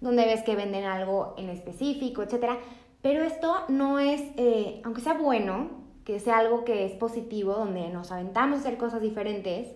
donde 0.00 0.24
ves 0.24 0.42
que 0.42 0.54
venden 0.54 0.84
algo 0.84 1.34
en 1.36 1.48
específico, 1.48 2.22
etc. 2.22 2.58
Pero 3.02 3.24
esto 3.24 3.64
no 3.68 3.98
es, 3.98 4.20
eh, 4.36 4.80
aunque 4.84 5.00
sea 5.00 5.14
bueno, 5.14 5.70
que 6.04 6.20
sea 6.20 6.38
algo 6.38 6.64
que 6.64 6.84
es 6.84 6.92
positivo, 6.92 7.54
donde 7.54 7.88
nos 7.88 8.12
aventamos 8.12 8.58
a 8.58 8.60
hacer 8.60 8.76
cosas 8.76 9.00
diferentes, 9.00 9.68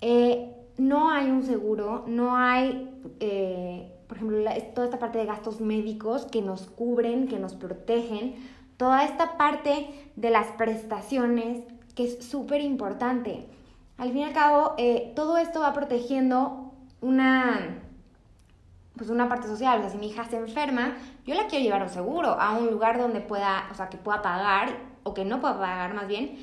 eh, 0.00 0.54
no 0.78 1.10
hay 1.10 1.30
un 1.30 1.42
seguro, 1.42 2.04
no 2.06 2.36
hay, 2.36 2.90
eh, 3.20 3.92
por 4.08 4.16
ejemplo, 4.16 4.38
toda 4.74 4.86
esta 4.86 4.98
parte 4.98 5.18
de 5.18 5.26
gastos 5.26 5.60
médicos 5.60 6.26
que 6.26 6.42
nos 6.42 6.66
cubren, 6.66 7.28
que 7.28 7.38
nos 7.38 7.54
protegen, 7.54 8.34
toda 8.76 9.04
esta 9.04 9.36
parte 9.36 9.88
de 10.16 10.30
las 10.30 10.46
prestaciones 10.52 11.62
que 11.94 12.04
es 12.04 12.24
súper 12.24 12.62
importante. 12.62 13.46
Al 13.98 14.08
fin 14.08 14.18
y 14.18 14.24
al 14.24 14.32
cabo, 14.32 14.74
eh, 14.78 15.12
todo 15.14 15.36
esto 15.36 15.60
va 15.60 15.74
protegiendo 15.74 16.72
una, 17.02 17.82
pues 18.96 19.10
una 19.10 19.28
parte 19.28 19.48
social. 19.48 19.78
O 19.78 19.82
sea, 19.82 19.90
si 19.90 19.98
mi 19.98 20.08
hija 20.08 20.24
se 20.24 20.38
enferma, 20.38 20.96
yo 21.26 21.34
la 21.34 21.46
quiero 21.46 21.62
llevar 21.62 21.82
a 21.82 21.84
un 21.84 21.90
seguro, 21.90 22.28
a 22.40 22.56
un 22.56 22.70
lugar 22.70 22.98
donde 22.98 23.20
pueda, 23.20 23.68
o 23.70 23.74
sea, 23.74 23.90
que 23.90 23.98
pueda 23.98 24.22
pagar, 24.22 24.78
o 25.02 25.12
que 25.12 25.24
no 25.24 25.40
pueda 25.40 25.58
pagar 25.58 25.92
más 25.94 26.08
bien, 26.08 26.38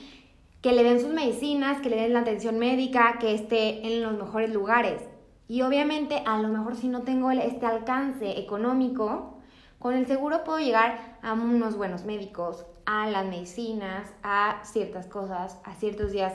que 0.62 0.72
le 0.72 0.84
den 0.84 1.00
sus 1.00 1.14
medicinas, 1.14 1.82
que 1.82 1.90
le 1.90 1.98
den 1.98 2.14
la 2.14 2.22
atención 2.22 2.60
médica, 2.60 3.18
que 3.20 3.34
esté 3.34 3.86
en 3.88 4.02
los 4.02 4.18
mejores 4.18 4.52
lugares. 4.52 5.04
Y 5.48 5.62
obviamente, 5.62 6.22
a 6.26 6.40
lo 6.40 6.50
mejor 6.50 6.76
si 6.76 6.88
no 6.88 7.04
tengo 7.04 7.32
este 7.32 7.66
alcance 7.66 8.40
económico, 8.40 9.38
con 9.80 9.94
el 9.94 10.08
seguro 10.08 10.44
puedo 10.44 10.60
llegar 10.60 11.18
a 11.22 11.34
unos 11.34 11.78
buenos 11.78 12.04
médicos, 12.04 12.66
a 12.86 13.08
las 13.08 13.26
medicinas, 13.26 14.12
a 14.24 14.62
ciertas 14.64 15.08
cosas, 15.08 15.60
a 15.64 15.76
ciertos 15.76 16.12
días 16.12 16.34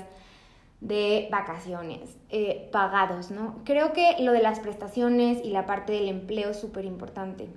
de 0.80 1.28
vacaciones 1.30 2.18
eh, 2.28 2.68
pagados, 2.72 3.30
¿no? 3.30 3.56
Creo 3.64 3.92
que 3.92 4.16
lo 4.20 4.32
de 4.32 4.42
las 4.42 4.60
prestaciones 4.60 5.44
y 5.44 5.50
la 5.50 5.66
parte 5.66 5.92
del 5.92 6.08
empleo 6.08 6.50
es 6.50 6.60
súper 6.60 6.84
importante. 6.84 7.48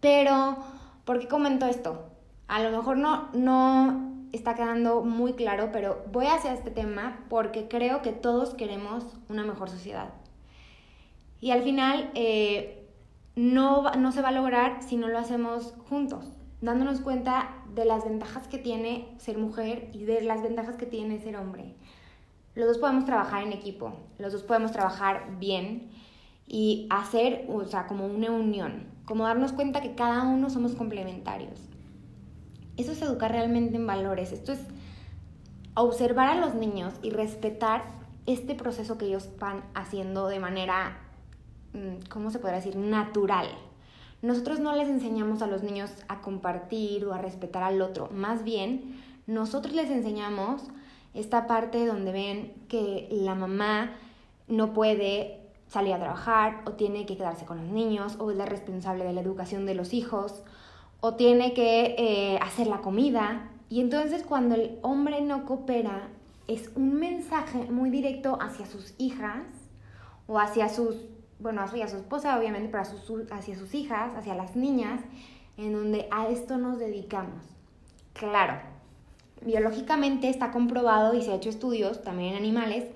Pero, 0.00 0.56
¿por 1.04 1.18
qué 1.18 1.28
comento 1.28 1.66
esto? 1.66 2.08
A 2.48 2.62
lo 2.62 2.76
mejor 2.76 2.96
no, 2.96 3.28
no 3.32 4.09
está 4.32 4.54
quedando 4.54 5.02
muy 5.02 5.34
claro, 5.34 5.70
pero 5.72 6.04
voy 6.12 6.26
hacia 6.26 6.52
este 6.54 6.70
tema 6.70 7.24
porque 7.28 7.68
creo 7.68 8.02
que 8.02 8.12
todos 8.12 8.54
queremos 8.54 9.06
una 9.28 9.44
mejor 9.44 9.70
sociedad. 9.70 10.10
Y 11.40 11.52
al 11.52 11.62
final 11.62 12.10
eh, 12.14 12.86
no, 13.36 13.90
no 13.92 14.12
se 14.12 14.22
va 14.22 14.28
a 14.28 14.32
lograr 14.32 14.82
si 14.82 14.96
no 14.96 15.08
lo 15.08 15.18
hacemos 15.18 15.74
juntos, 15.88 16.26
dándonos 16.60 17.00
cuenta 17.00 17.56
de 17.74 17.84
las 17.84 18.04
ventajas 18.04 18.48
que 18.48 18.58
tiene 18.58 19.08
ser 19.18 19.38
mujer 19.38 19.88
y 19.92 20.04
de 20.04 20.20
las 20.22 20.42
ventajas 20.42 20.76
que 20.76 20.86
tiene 20.86 21.20
ser 21.20 21.36
hombre. 21.36 21.74
los 22.54 22.66
dos 22.66 22.78
podemos 22.78 23.04
trabajar 23.04 23.42
en 23.42 23.52
equipo, 23.52 23.94
los 24.18 24.32
dos 24.32 24.42
podemos 24.42 24.72
trabajar 24.72 25.38
bien 25.38 25.90
y 26.46 26.86
hacer, 26.90 27.46
o 27.48 27.64
sea, 27.64 27.86
como 27.86 28.06
una 28.06 28.30
unión, 28.30 28.88
como 29.04 29.24
darnos 29.24 29.52
cuenta 29.52 29.80
que 29.80 29.94
cada 29.94 30.24
uno 30.24 30.50
somos 30.50 30.74
complementarios. 30.74 31.70
Eso 32.80 32.92
es 32.92 33.02
educar 33.02 33.30
realmente 33.30 33.76
en 33.76 33.86
valores, 33.86 34.32
esto 34.32 34.52
es 34.52 34.60
observar 35.74 36.28
a 36.28 36.34
los 36.34 36.54
niños 36.54 36.94
y 37.02 37.10
respetar 37.10 37.84
este 38.24 38.54
proceso 38.54 38.96
que 38.96 39.04
ellos 39.04 39.28
van 39.38 39.62
haciendo 39.74 40.28
de 40.28 40.40
manera, 40.40 40.98
mm, 41.74 42.08
¿cómo 42.08 42.30
se 42.30 42.38
podría 42.38 42.56
decir?, 42.56 42.76
natural. 42.76 43.48
Nosotros 44.22 44.60
no 44.60 44.74
les 44.74 44.88
enseñamos 44.88 45.42
a 45.42 45.46
los 45.46 45.62
niños 45.62 45.90
a 46.08 46.22
compartir 46.22 47.04
o 47.04 47.12
a 47.12 47.18
respetar 47.18 47.62
al 47.62 47.82
otro, 47.82 48.08
más 48.14 48.44
bien 48.44 48.98
nosotros 49.26 49.74
les 49.74 49.90
enseñamos 49.90 50.62
esta 51.12 51.46
parte 51.46 51.84
donde 51.84 52.12
ven 52.12 52.54
que 52.68 53.08
la 53.10 53.34
mamá 53.34 53.92
no 54.48 54.72
puede 54.72 55.38
salir 55.68 55.92
a 55.92 55.98
trabajar 55.98 56.62
o 56.64 56.72
tiene 56.72 57.04
que 57.04 57.18
quedarse 57.18 57.44
con 57.44 57.58
los 57.58 57.66
niños 57.66 58.16
o 58.18 58.30
es 58.30 58.38
la 58.38 58.46
responsable 58.46 59.04
de 59.04 59.12
la 59.12 59.20
educación 59.20 59.66
de 59.66 59.74
los 59.74 59.92
hijos 59.92 60.42
o 61.00 61.14
tiene 61.14 61.54
que 61.54 61.94
eh, 61.98 62.38
hacer 62.42 62.66
la 62.66 62.78
comida. 62.78 63.50
Y 63.68 63.80
entonces 63.80 64.22
cuando 64.22 64.54
el 64.54 64.78
hombre 64.82 65.20
no 65.20 65.44
coopera 65.46 66.08
es 66.48 66.70
un 66.74 66.94
mensaje 66.94 67.70
muy 67.70 67.90
directo 67.90 68.38
hacia 68.40 68.66
sus 68.66 68.94
hijas 68.98 69.44
o 70.26 70.38
hacia 70.38 70.68
sus, 70.68 70.96
bueno, 71.38 71.62
hacia 71.62 71.88
su 71.88 71.96
esposa 71.96 72.38
obviamente, 72.38 72.68
pero 72.70 72.82
hacia 73.32 73.56
sus 73.56 73.74
hijas, 73.74 74.14
hacia 74.16 74.34
las 74.34 74.56
niñas, 74.56 75.00
en 75.56 75.72
donde 75.72 76.08
a 76.10 76.28
esto 76.28 76.58
nos 76.58 76.78
dedicamos. 76.78 77.44
Claro, 78.14 78.60
biológicamente 79.42 80.28
está 80.28 80.50
comprobado 80.50 81.14
y 81.14 81.22
se 81.22 81.32
ha 81.32 81.36
hecho 81.36 81.50
estudios 81.50 82.02
también 82.02 82.30
en 82.30 82.38
animales, 82.38 82.86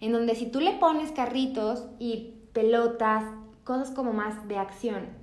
en 0.00 0.12
donde 0.12 0.34
si 0.34 0.46
tú 0.46 0.60
le 0.60 0.72
pones 0.72 1.12
carritos 1.12 1.84
y 1.98 2.34
pelotas, 2.52 3.24
cosas 3.64 3.90
como 3.90 4.12
más 4.12 4.48
de 4.48 4.56
acción, 4.56 5.21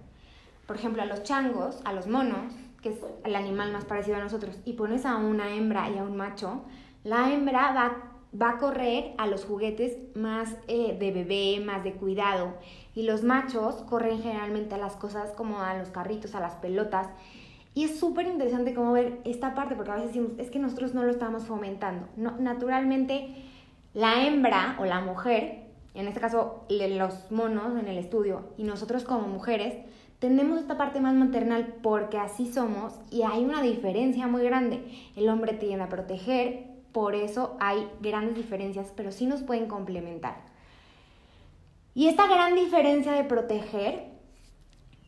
por 0.70 0.78
ejemplo 0.78 1.02
a 1.02 1.08
los 1.08 1.24
changos, 1.24 1.82
a 1.84 1.94
los 1.94 2.06
monos, 2.06 2.54
que 2.84 2.90
es 2.90 3.00
el 3.26 3.36
animal 3.36 3.72
más 3.72 3.86
parecido 3.86 4.18
a 4.18 4.20
nosotros, 4.20 4.56
y 4.66 4.74
pones 4.74 5.04
a 5.04 5.18
una 5.18 5.56
hembra 5.56 5.90
y 5.90 5.98
a 5.98 6.04
un 6.04 6.16
macho, 6.16 6.62
la 7.04 7.34
hembra 7.34 7.74
va, 7.74 8.12
va 8.40 8.52
a 8.52 8.58
correr 8.60 9.16
a 9.18 9.26
los 9.26 9.46
juguetes 9.46 9.98
más 10.14 10.56
eh, 10.68 10.96
de 11.00 11.12
bebé, 11.12 11.60
más 11.66 11.84
de 11.84 11.94
cuidado, 11.94 12.54
y 12.94 13.02
los 13.02 13.24
machos 13.24 13.78
corren 13.90 14.22
generalmente 14.22 14.76
a 14.76 14.78
las 14.78 14.96
cosas 14.96 15.32
como 15.32 15.60
a 15.60 15.76
los 15.76 15.90
carritos, 15.90 16.36
a 16.36 16.40
las 16.40 16.54
pelotas, 16.58 17.08
y 17.74 17.86
es 17.86 18.00
súper 18.00 18.28
interesante 18.28 18.76
cómo 18.76 18.92
ver 18.92 19.22
esta 19.24 19.56
parte, 19.56 19.76
porque 19.76 19.90
a 19.90 19.96
veces 19.96 20.10
decimos, 20.10 20.34
es 20.38 20.52
que 20.52 20.60
nosotros 20.60 20.94
no 20.94 21.02
lo 21.02 21.10
estamos 21.10 21.46
fomentando. 21.46 22.08
No, 22.16 22.38
naturalmente, 22.38 23.44
la 23.96 24.24
hembra 24.24 24.76
o 24.78 24.86
la 24.86 25.02
mujer, 25.02 25.64
en 25.96 26.08
este 26.08 26.20
caso 26.20 26.66
los 26.70 27.32
monos 27.32 27.76
en 27.80 27.88
el 27.88 27.98
estudio, 27.98 28.50
y 28.56 28.66
nosotros 28.66 29.04
como 29.04 29.28
mujeres, 29.28 29.74
tenemos 30.20 30.60
esta 30.60 30.78
parte 30.78 31.00
más 31.00 31.16
maternal 31.16 31.76
porque 31.82 32.18
así 32.18 32.52
somos 32.52 32.94
y 33.10 33.24
hay 33.24 33.44
una 33.44 33.62
diferencia 33.62 34.28
muy 34.28 34.44
grande. 34.44 34.84
El 35.16 35.30
hombre 35.30 35.54
tiende 35.54 35.84
a 35.84 35.90
proteger, 35.90 36.68
por 36.92 37.16
eso 37.16 37.58
hay 37.60 37.88
grandes 38.02 38.36
diferencias, 38.36 38.92
pero 38.96 39.12
sí 39.12 39.26
nos 39.26 39.44
pueden 39.44 39.68
complementar. 39.68 40.38
Y 41.96 42.08
esta 42.08 42.28
gran 42.28 42.56
diferencia 42.56 43.14
de 43.14 43.24
proteger, 43.24 44.06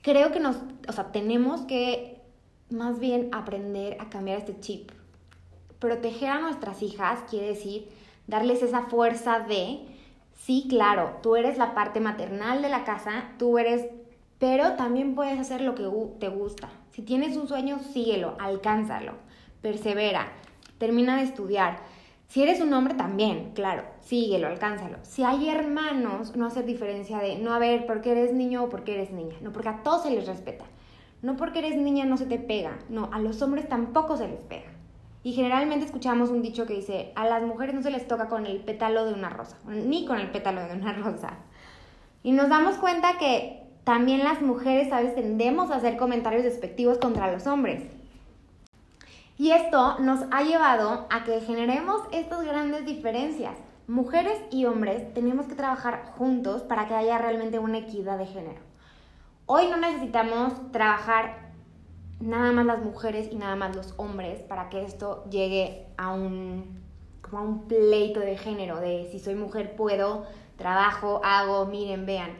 creo 0.01 0.32
que 0.32 0.39
nos, 0.39 0.58
o 0.88 0.91
sea, 0.91 1.12
tenemos 1.12 1.62
que 1.62 2.22
más 2.70 3.00
bien 3.00 3.30
aprender 3.32 3.98
a 4.00 4.10
cambiar 4.10 4.38
este 4.39 4.60
chip. 4.60 4.91
Proteger 5.80 6.30
a 6.30 6.39
nuestras 6.39 6.82
hijas 6.82 7.20
quiere 7.30 7.48
decir 7.48 7.89
darles 8.27 8.63
esa 8.63 8.84
fuerza 8.84 9.39
de, 9.39 9.86
sí, 10.36 10.65
claro, 10.70 11.20
tú 11.22 11.36
eres 11.36 11.58
la 11.58 11.74
parte 11.74 12.00
maternal 12.00 12.62
de 12.62 12.70
la 12.70 12.84
casa, 12.84 13.32
tú 13.38 13.58
eres, 13.58 13.86
pero 14.41 14.74
también 14.74 15.13
puedes 15.13 15.39
hacer 15.39 15.62
lo 15.62 15.75
que 15.75 15.88
te 16.19 16.27
gusta. 16.27 16.67
Si 16.89 17.03
tienes 17.03 17.38
un 17.38 17.48
sueño, 17.48 17.77
síguelo, 17.77 18.36
alcánzalo, 18.39 19.13
persevera, 19.62 20.31
termina 20.79 21.15
de 21.17 21.24
estudiar. 21.25 21.77
Si 22.27 22.41
eres 22.41 22.60
un 22.60 22.74
hombre 22.74 22.95
también, 22.95 23.51
claro, 23.53 23.83
síguelo, 24.00 24.48
alcánzalo. 24.48 24.98
Si 25.03 25.24
hay 25.24 25.48
hermanos, 25.48 26.36
no 26.36 26.48
hacer 26.48 26.65
diferencia 26.65 27.19
de, 27.19 27.38
no 27.38 27.53
a 27.53 27.60
ver, 27.60 27.86
porque 27.86 28.13
eres 28.13 28.33
niño 28.33 28.63
o 28.63 28.69
porque 28.69 28.95
eres 28.95 29.12
niña, 29.12 29.36
no, 29.41 29.51
porque 29.51 29.69
a 29.69 29.83
todos 29.83 30.03
se 30.03 30.10
les 30.10 30.25
respeta. 30.25 30.65
No 31.21 31.38
porque 31.38 31.60
eres 31.60 31.77
niña 31.77 32.05
no 32.05 32.17
se 32.17 32.25
te 32.25 32.39
pega, 32.39 32.79
no, 32.89 33.12
a 33.13 33.19
los 33.19 33.43
hombres 33.43 33.69
tampoco 33.69 34.17
se 34.17 34.27
les 34.27 34.41
pega. 34.41 34.71
Y 35.21 35.33
generalmente 35.33 35.86
escuchamos 35.86 36.31
un 36.31 36.41
dicho 36.41 36.65
que 36.65 36.74
dice, 36.74 37.12
a 37.13 37.27
las 37.27 37.43
mujeres 37.43 37.75
no 37.75 37.83
se 37.83 37.91
les 37.91 38.07
toca 38.07 38.27
con 38.27 38.48
el 38.48 38.57
pétalo 38.62 39.05
de 39.05 39.13
una 39.13 39.29
rosa, 39.29 39.60
ni 39.67 40.07
con 40.07 40.17
el 40.17 40.31
pétalo 40.31 40.63
de 40.63 40.74
una 40.74 40.93
rosa. 41.03 41.38
Y 42.24 42.31
nos 42.31 42.50
damos 42.50 42.77
cuenta 42.77 43.19
que 43.19 43.61
también 43.84 44.24
las 44.24 44.42
mujeres 44.42 44.92
a 44.92 45.02
veces 45.02 45.16
tendemos 45.16 45.72
a 45.72 45.76
hacer 45.76 45.98
comentarios 45.98 46.44
despectivos 46.44 46.98
contra 46.98 47.32
los 47.32 47.48
hombres. 47.48 47.84
Y 49.38 49.52
esto 49.52 49.98
nos 50.00 50.20
ha 50.32 50.44
llevado 50.44 51.08
a 51.10 51.24
que 51.24 51.42
generemos 51.42 52.02
estas 52.12 52.44
grandes 52.46 52.86
diferencias. 52.86 53.58
Mujeres 53.88 54.40
y 54.52 54.66
hombres 54.66 55.14
tenemos 55.16 55.48
que 55.48 55.56
trabajar 55.56 56.14
juntos 56.16 56.62
para 56.62 56.88
que 56.88 56.94
haya 56.94 57.18
realmente 57.18 57.58
una 57.58 57.80
equidad 57.80 58.20
de 58.20 58.28
género. 58.28 58.60
Hoy 59.48 59.68
no 59.68 59.78
necesitamos 59.78 60.54
trabajar 60.72 61.52
nada 62.20 62.52
más 62.52 62.66
las 62.68 62.84
mujeres 62.84 63.30
y 63.32 63.36
nada 63.36 63.56
más 63.56 63.76
los 63.76 63.96
hombres 63.98 64.42
para 64.44 64.70
que 64.70 64.84
esto 64.84 65.26
llegue 65.30 65.88
a 65.98 66.14
un, 66.14 66.80
como 67.22 67.40
a 67.40 67.42
un 67.42 67.68
pleito 67.68 68.20
de 68.20 68.38
género, 68.38 68.80
de 68.80 69.10
si 69.12 69.20
soy 69.20 69.34
mujer 69.34 69.76
puedo, 69.76 70.26
trabajo, 70.56 71.20
hago, 71.24 71.66
miren, 71.66 72.06
vean. 72.06 72.32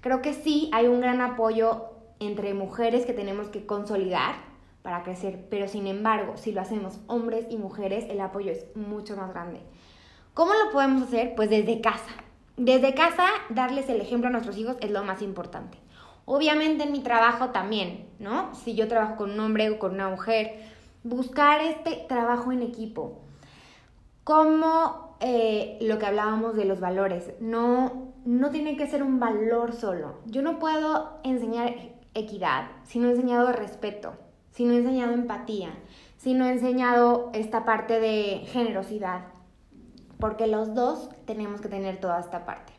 Creo 0.00 0.22
que 0.22 0.34
sí 0.34 0.70
hay 0.72 0.86
un 0.86 1.00
gran 1.00 1.20
apoyo 1.20 1.90
entre 2.20 2.54
mujeres 2.54 3.04
que 3.04 3.12
tenemos 3.12 3.48
que 3.48 3.66
consolidar 3.66 4.34
para 4.82 5.02
crecer, 5.02 5.46
pero 5.50 5.68
sin 5.68 5.86
embargo, 5.86 6.36
si 6.36 6.52
lo 6.52 6.60
hacemos 6.60 6.98
hombres 7.06 7.46
y 7.50 7.56
mujeres, 7.56 8.06
el 8.08 8.20
apoyo 8.20 8.50
es 8.50 8.64
mucho 8.74 9.16
más 9.16 9.30
grande. 9.30 9.60
¿Cómo 10.32 10.52
lo 10.54 10.70
podemos 10.70 11.02
hacer? 11.02 11.34
Pues 11.34 11.50
desde 11.50 11.80
casa. 11.80 12.10
Desde 12.56 12.94
casa, 12.94 13.26
darles 13.50 13.88
el 13.88 14.00
ejemplo 14.00 14.28
a 14.28 14.32
nuestros 14.32 14.56
hijos 14.56 14.76
es 14.80 14.90
lo 14.90 15.02
más 15.04 15.22
importante. 15.22 15.78
Obviamente 16.24 16.84
en 16.84 16.92
mi 16.92 17.00
trabajo 17.00 17.50
también, 17.50 18.06
¿no? 18.18 18.54
Si 18.54 18.74
yo 18.74 18.86
trabajo 18.86 19.16
con 19.16 19.32
un 19.32 19.40
hombre 19.40 19.70
o 19.70 19.78
con 19.78 19.94
una 19.94 20.08
mujer, 20.08 20.60
buscar 21.02 21.60
este 21.60 22.04
trabajo 22.08 22.52
en 22.52 22.62
equipo. 22.62 23.18
Como 24.24 25.16
eh, 25.20 25.78
lo 25.80 25.98
que 25.98 26.06
hablábamos 26.06 26.54
de 26.54 26.66
los 26.66 26.80
valores, 26.80 27.32
no, 27.40 28.09
no 28.24 28.50
tiene 28.50 28.76
que 28.76 28.86
ser 28.86 29.02
un 29.02 29.20
valor 29.20 29.72
solo. 29.72 30.18
Yo 30.26 30.42
no 30.42 30.58
puedo 30.58 31.18
enseñar 31.22 31.74
equidad 32.14 32.68
si 32.84 32.98
no 32.98 33.08
he 33.08 33.12
enseñado 33.12 33.52
respeto, 33.52 34.14
si 34.50 34.64
no 34.64 34.72
he 34.72 34.78
enseñado 34.78 35.12
empatía, 35.12 35.70
si 36.16 36.34
no 36.34 36.44
he 36.44 36.52
enseñado 36.52 37.30
esta 37.32 37.64
parte 37.64 38.00
de 38.00 38.42
generosidad, 38.46 39.26
porque 40.18 40.46
los 40.46 40.74
dos 40.74 41.10
tenemos 41.24 41.60
que 41.60 41.68
tener 41.68 41.98
toda 41.98 42.20
esta 42.20 42.44
parte. 42.44 42.72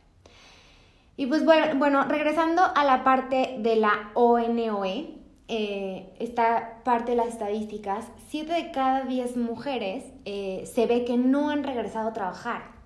Y 1.18 1.26
pues 1.26 1.46
bueno, 1.46 1.78
bueno, 1.78 2.06
regresando 2.06 2.62
a 2.64 2.84
la 2.84 3.04
parte 3.04 3.58
de 3.60 3.76
la 3.76 4.12
ONOE, 4.14 5.22
eh, 5.48 6.14
esta 6.20 6.82
parte 6.86 7.12
de 7.12 7.18
las 7.18 7.28
estadísticas, 7.28 8.08
7 8.30 8.54
de 8.54 8.72
cada 8.72 9.04
10 9.04 9.36
mujeres 9.36 10.06
eh, 10.24 10.64
se 10.66 10.86
ve 10.86 11.04
que 11.04 11.18
no 11.18 11.50
han 11.50 11.64
regresado 11.64 12.10
a 12.10 12.14
trabajar. 12.14 12.81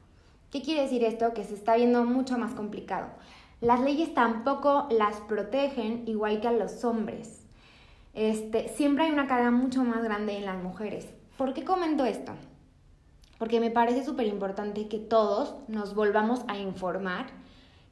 ¿Qué 0.52 0.62
quiere 0.62 0.84
decir 0.84 1.04
esto? 1.04 1.34
Que 1.34 1.44
se 1.44 1.54
está 1.54 1.76
viendo 1.76 2.06
mucho 2.06 2.38
más 2.38 2.54
complicado. 2.54 3.08
Las 3.62 3.82
leyes 3.82 4.14
tampoco 4.14 4.88
las 4.92 5.22
protegen 5.22 6.04
igual 6.08 6.42
que 6.42 6.48
a 6.48 6.52
los 6.52 6.84
hombres. 6.84 7.46
Este, 8.14 8.70
siempre 8.70 9.06
hay 9.06 9.12
una 9.12 9.28
carga 9.28 9.52
mucho 9.52 9.84
más 9.84 10.04
grande 10.04 10.38
en 10.38 10.46
las 10.46 10.62
mujeres. 10.62 11.08
¿Por 11.38 11.54
qué 11.54 11.66
comento 11.66 12.06
esto? 12.06 12.34
Porque 13.38 13.60
me 13.60 13.72
parece 13.72 14.06
súper 14.06 14.28
importante 14.28 14.88
que 14.88 15.00
todos 15.00 15.56
nos 15.68 15.96
volvamos 15.96 16.46
a 16.48 16.58
informar 16.58 17.28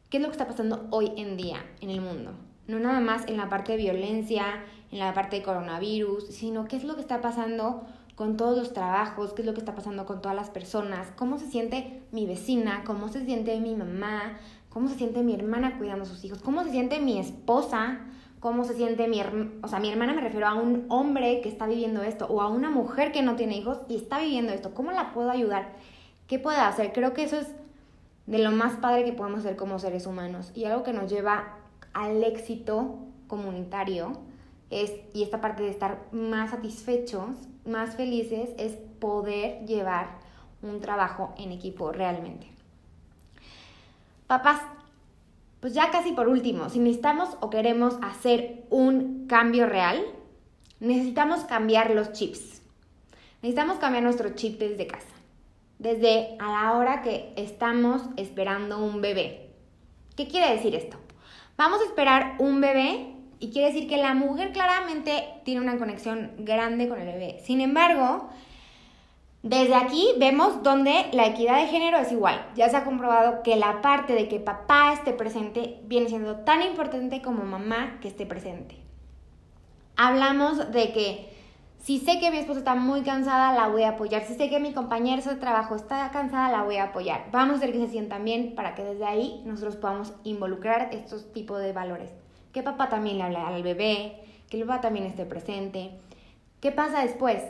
qué 0.10 0.18
es 0.18 0.24
lo 0.24 0.30
que 0.30 0.34
está 0.34 0.48
pasando 0.48 0.88
hoy 0.92 1.12
en 1.18 1.36
día 1.36 1.58
en 1.82 1.90
el 1.90 2.00
mundo. 2.00 2.32
No 2.68 2.80
nada 2.80 3.02
más 3.02 3.28
en 3.28 3.36
la 3.36 3.50
parte 3.50 3.74
de 3.74 3.80
violencia, 3.80 4.64
en 4.92 5.00
la 5.00 5.14
parte 5.14 5.38
de 5.38 5.44
coronavirus, 5.44 6.28
sino 6.28 6.66
qué 6.68 6.78
es 6.78 6.86
lo 6.86 6.96
que 6.96 7.02
está 7.02 7.20
pasando 7.20 7.86
con 8.16 8.38
todos 8.38 8.58
los 8.58 8.74
trabajos, 8.74 9.34
qué 9.34 9.42
es 9.42 9.46
lo 9.46 9.54
que 9.54 9.60
está 9.60 9.76
pasando 9.76 10.06
con 10.06 10.22
todas 10.22 10.36
las 10.36 10.50
personas, 10.50 11.12
cómo 11.16 11.38
se 11.40 11.48
siente 11.48 12.02
mi 12.12 12.26
vecina, 12.26 12.84
cómo 12.86 13.10
se 13.10 13.26
siente 13.26 13.60
mi 13.60 13.76
mamá, 13.76 14.38
cómo 14.70 14.88
se 14.88 14.96
siente 14.96 15.24
mi 15.24 15.34
hermana 15.34 15.78
cuidando 15.78 16.04
a 16.04 16.08
sus 16.08 16.24
hijos, 16.24 16.40
cómo 16.42 16.64
se 16.64 16.72
siente 16.72 17.00
mi 17.00 17.20
esposa, 17.20 18.00
cómo 18.40 18.66
se 18.66 18.76
siente 18.76 19.08
mi 19.08 19.20
hermana, 19.20 19.52
o 19.64 19.68
sea, 19.68 19.80
mi 19.80 19.90
hermana 19.90 20.14
me 20.14 20.22
refiero 20.22 20.48
a 20.48 20.54
un 20.54 20.86
hombre 20.90 21.42
que 21.42 21.50
está 21.50 21.66
viviendo 21.66 22.04
esto 22.04 22.28
o 22.28 22.42
a 22.42 22.50
una 22.50 22.70
mujer 22.70 23.12
que 23.12 23.24
no 23.24 23.36
tiene 23.36 23.58
hijos 23.58 23.80
y 23.88 23.96
está 23.96 24.20
viviendo 24.20 24.52
esto, 24.52 24.74
¿cómo 24.74 24.92
la 24.92 25.14
puedo 25.14 25.32
ayudar? 25.32 25.74
¿Qué 26.28 26.40
puedo 26.40 26.60
hacer? 26.60 26.94
Creo 26.94 27.14
que 27.14 27.24
eso 27.24 27.38
es 27.38 27.48
de 28.26 28.40
lo 28.40 28.52
más 28.52 28.74
padre 28.78 29.06
que 29.06 29.14
podemos 29.14 29.40
hacer 29.40 29.56
como 29.56 29.80
seres 29.80 30.06
humanos 30.06 30.52
y 30.56 30.66
algo 30.66 30.84
que 30.84 30.94
nos 30.94 31.10
lleva 31.10 31.56
al 31.94 32.24
éxito 32.24 33.00
comunitario 33.28 34.14
es, 34.70 34.94
y 35.14 35.24
esta 35.24 35.42
parte 35.42 35.64
de 35.64 35.70
estar 35.70 36.06
más 36.12 36.52
satisfechos, 36.52 37.30
más 37.66 37.96
felices, 37.96 38.50
es 38.58 38.74
poder 39.00 39.66
llevar 39.66 40.20
un 40.62 40.80
trabajo 40.80 41.34
en 41.38 41.52
equipo 41.52 41.92
realmente. 41.92 42.48
Papás, 44.28 44.62
pues 45.60 45.74
ya 45.74 45.92
casi 45.92 46.12
por 46.12 46.28
último, 46.28 46.70
si 46.70 46.80
necesitamos 46.80 47.38
o 47.40 47.50
queremos 47.50 47.98
hacer 48.02 48.64
un 48.70 49.28
cambio 49.28 49.66
real, 49.66 50.04
necesitamos 50.80 51.46
cambiar 51.46 51.92
los 51.92 52.12
chips. 52.12 52.62
Necesitamos 53.42 53.78
cambiar 53.78 54.04
nuestro 54.04 54.36
chip 54.36 54.60
desde 54.60 54.88
casa, 54.88 55.16
desde 55.80 56.38
a 56.40 56.52
la 56.52 56.74
hora 56.78 57.02
que 57.02 57.34
estamos 57.36 58.04
esperando 58.16 58.84
un 58.84 59.02
bebé. 59.02 59.52
¿Qué 60.16 60.28
quiere 60.28 60.54
decir 60.54 60.76
esto? 60.76 60.98
Vamos 61.58 61.82
a 61.82 61.86
esperar 61.86 62.36
un 62.40 62.62
bebé 62.62 63.16
y 63.40 63.52
quiere 63.52 63.74
decir 63.74 63.88
que 63.88 63.98
la 63.98 64.14
mujer 64.14 64.52
claramente 64.52 65.26
tiene 65.44 65.62
una 65.62 65.78
conexión 65.78 66.32
grande 66.40 66.88
con 66.88 67.00
el 67.00 67.08
bebé. 67.08 67.40
Sin 67.44 67.62
embargo, 67.62 68.30
desde 69.44 69.76
aquí 69.76 70.08
vemos 70.18 70.64
donde 70.64 71.08
la 71.12 71.28
equidad 71.28 71.58
de 71.58 71.68
género 71.68 71.98
es 71.98 72.12
igual. 72.14 72.46
Ya 72.56 72.70
se 72.70 72.78
ha 72.78 72.86
comprobado 72.86 73.44
que 73.44 73.58
la 73.58 73.82
parte 73.82 74.14
de 74.14 74.30
que 74.30 74.40
papá 74.40 74.94
esté 74.94 75.12
presente 75.12 75.82
viene 75.84 76.08
siendo 76.08 76.38
tan 76.38 76.62
importante 76.62 77.22
como 77.22 77.44
mamá 77.44 78.00
que 78.02 78.08
esté 78.08 78.26
presente. 78.26 78.78
Hablamos 79.98 80.72
de 80.72 80.94
que 80.94 81.34
si 81.80 82.00
sé 82.00 82.18
que 82.22 82.32
mi 82.32 82.38
esposa 82.38 82.60
está 82.60 82.76
muy 82.76 83.02
cansada, 83.02 83.52
la 83.52 83.68
voy 83.68 83.84
a 83.84 83.90
apoyar. 83.90 84.24
Si 84.24 84.36
sé 84.36 84.50
que 84.50 84.62
mi 84.62 84.72
compañero 84.72 85.22
de 85.22 85.36
trabajo 85.36 85.76
está 85.76 86.10
cansada, 86.12 86.50
la 86.50 86.64
voy 86.64 86.78
a 86.78 86.86
apoyar. 86.86 87.26
Vamos 87.34 87.56
a 87.56 87.58
hacer 87.58 87.74
que 87.74 87.80
se 87.80 87.90
sientan 87.90 88.24
bien 88.24 88.56
para 88.56 88.76
que 88.76 88.86
desde 88.86 89.04
ahí 89.04 89.44
nosotros 89.46 89.76
podamos 89.76 90.14
involucrar 90.24 90.88
estos 90.94 91.34
tipos 91.34 91.60
de 91.60 91.74
valores. 91.74 92.23
Que 92.54 92.64
papá 92.64 92.88
también 92.88 93.18
le 93.18 93.24
hable 93.24 93.38
al 93.38 93.64
bebé, 93.64 94.24
que 94.50 94.62
el 94.62 94.66
papá 94.66 94.80
también 94.80 95.06
esté 95.06 95.26
presente. 95.26 95.92
¿Qué 96.62 96.72
pasa 96.72 97.02
después? 97.02 97.42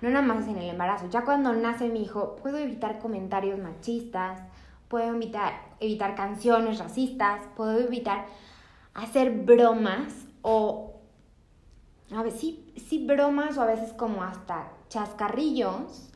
no 0.00 0.08
nada 0.08 0.22
más 0.22 0.46
en 0.48 0.56
el 0.56 0.68
embarazo, 0.70 1.08
ya 1.10 1.24
cuando 1.24 1.52
nace 1.52 1.88
mi 1.88 2.02
hijo 2.02 2.36
puedo 2.36 2.56
evitar 2.58 2.98
comentarios 2.98 3.58
machistas, 3.58 4.40
puedo 4.88 5.14
evitar, 5.14 5.52
evitar 5.78 6.14
canciones 6.14 6.78
racistas, 6.78 7.42
puedo 7.56 7.78
evitar 7.78 8.26
hacer 8.94 9.30
bromas 9.30 10.26
o 10.42 10.94
a 12.12 12.22
veces 12.22 12.40
sí, 12.40 12.72
sí 12.76 13.06
bromas 13.06 13.58
o 13.58 13.62
a 13.62 13.66
veces 13.66 13.92
como 13.92 14.22
hasta 14.22 14.72
chascarrillos 14.88 16.10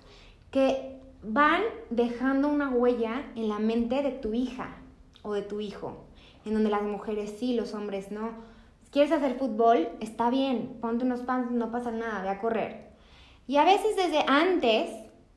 que 0.50 0.98
van 1.22 1.62
dejando 1.90 2.48
una 2.48 2.70
huella 2.70 3.22
en 3.36 3.48
la 3.48 3.58
mente 3.58 4.02
de 4.02 4.12
tu 4.12 4.34
hija 4.34 4.76
o 5.22 5.34
de 5.34 5.42
tu 5.42 5.60
hijo, 5.60 6.03
en 6.44 6.54
donde 6.54 6.70
las 6.70 6.82
mujeres 6.82 7.34
sí, 7.38 7.54
los 7.54 7.74
hombres 7.74 8.10
no. 8.10 8.30
Quieres 8.90 9.12
hacer 9.12 9.36
fútbol, 9.38 9.88
está 10.00 10.30
bien, 10.30 10.78
ponte 10.80 11.04
unos 11.04 11.20
pants, 11.20 11.50
no 11.50 11.70
pasa 11.70 11.90
nada, 11.90 12.22
ve 12.22 12.28
a 12.28 12.40
correr. 12.40 12.90
Y 13.46 13.56
a 13.56 13.64
veces 13.64 13.96
desde 13.96 14.24
antes 14.26 14.90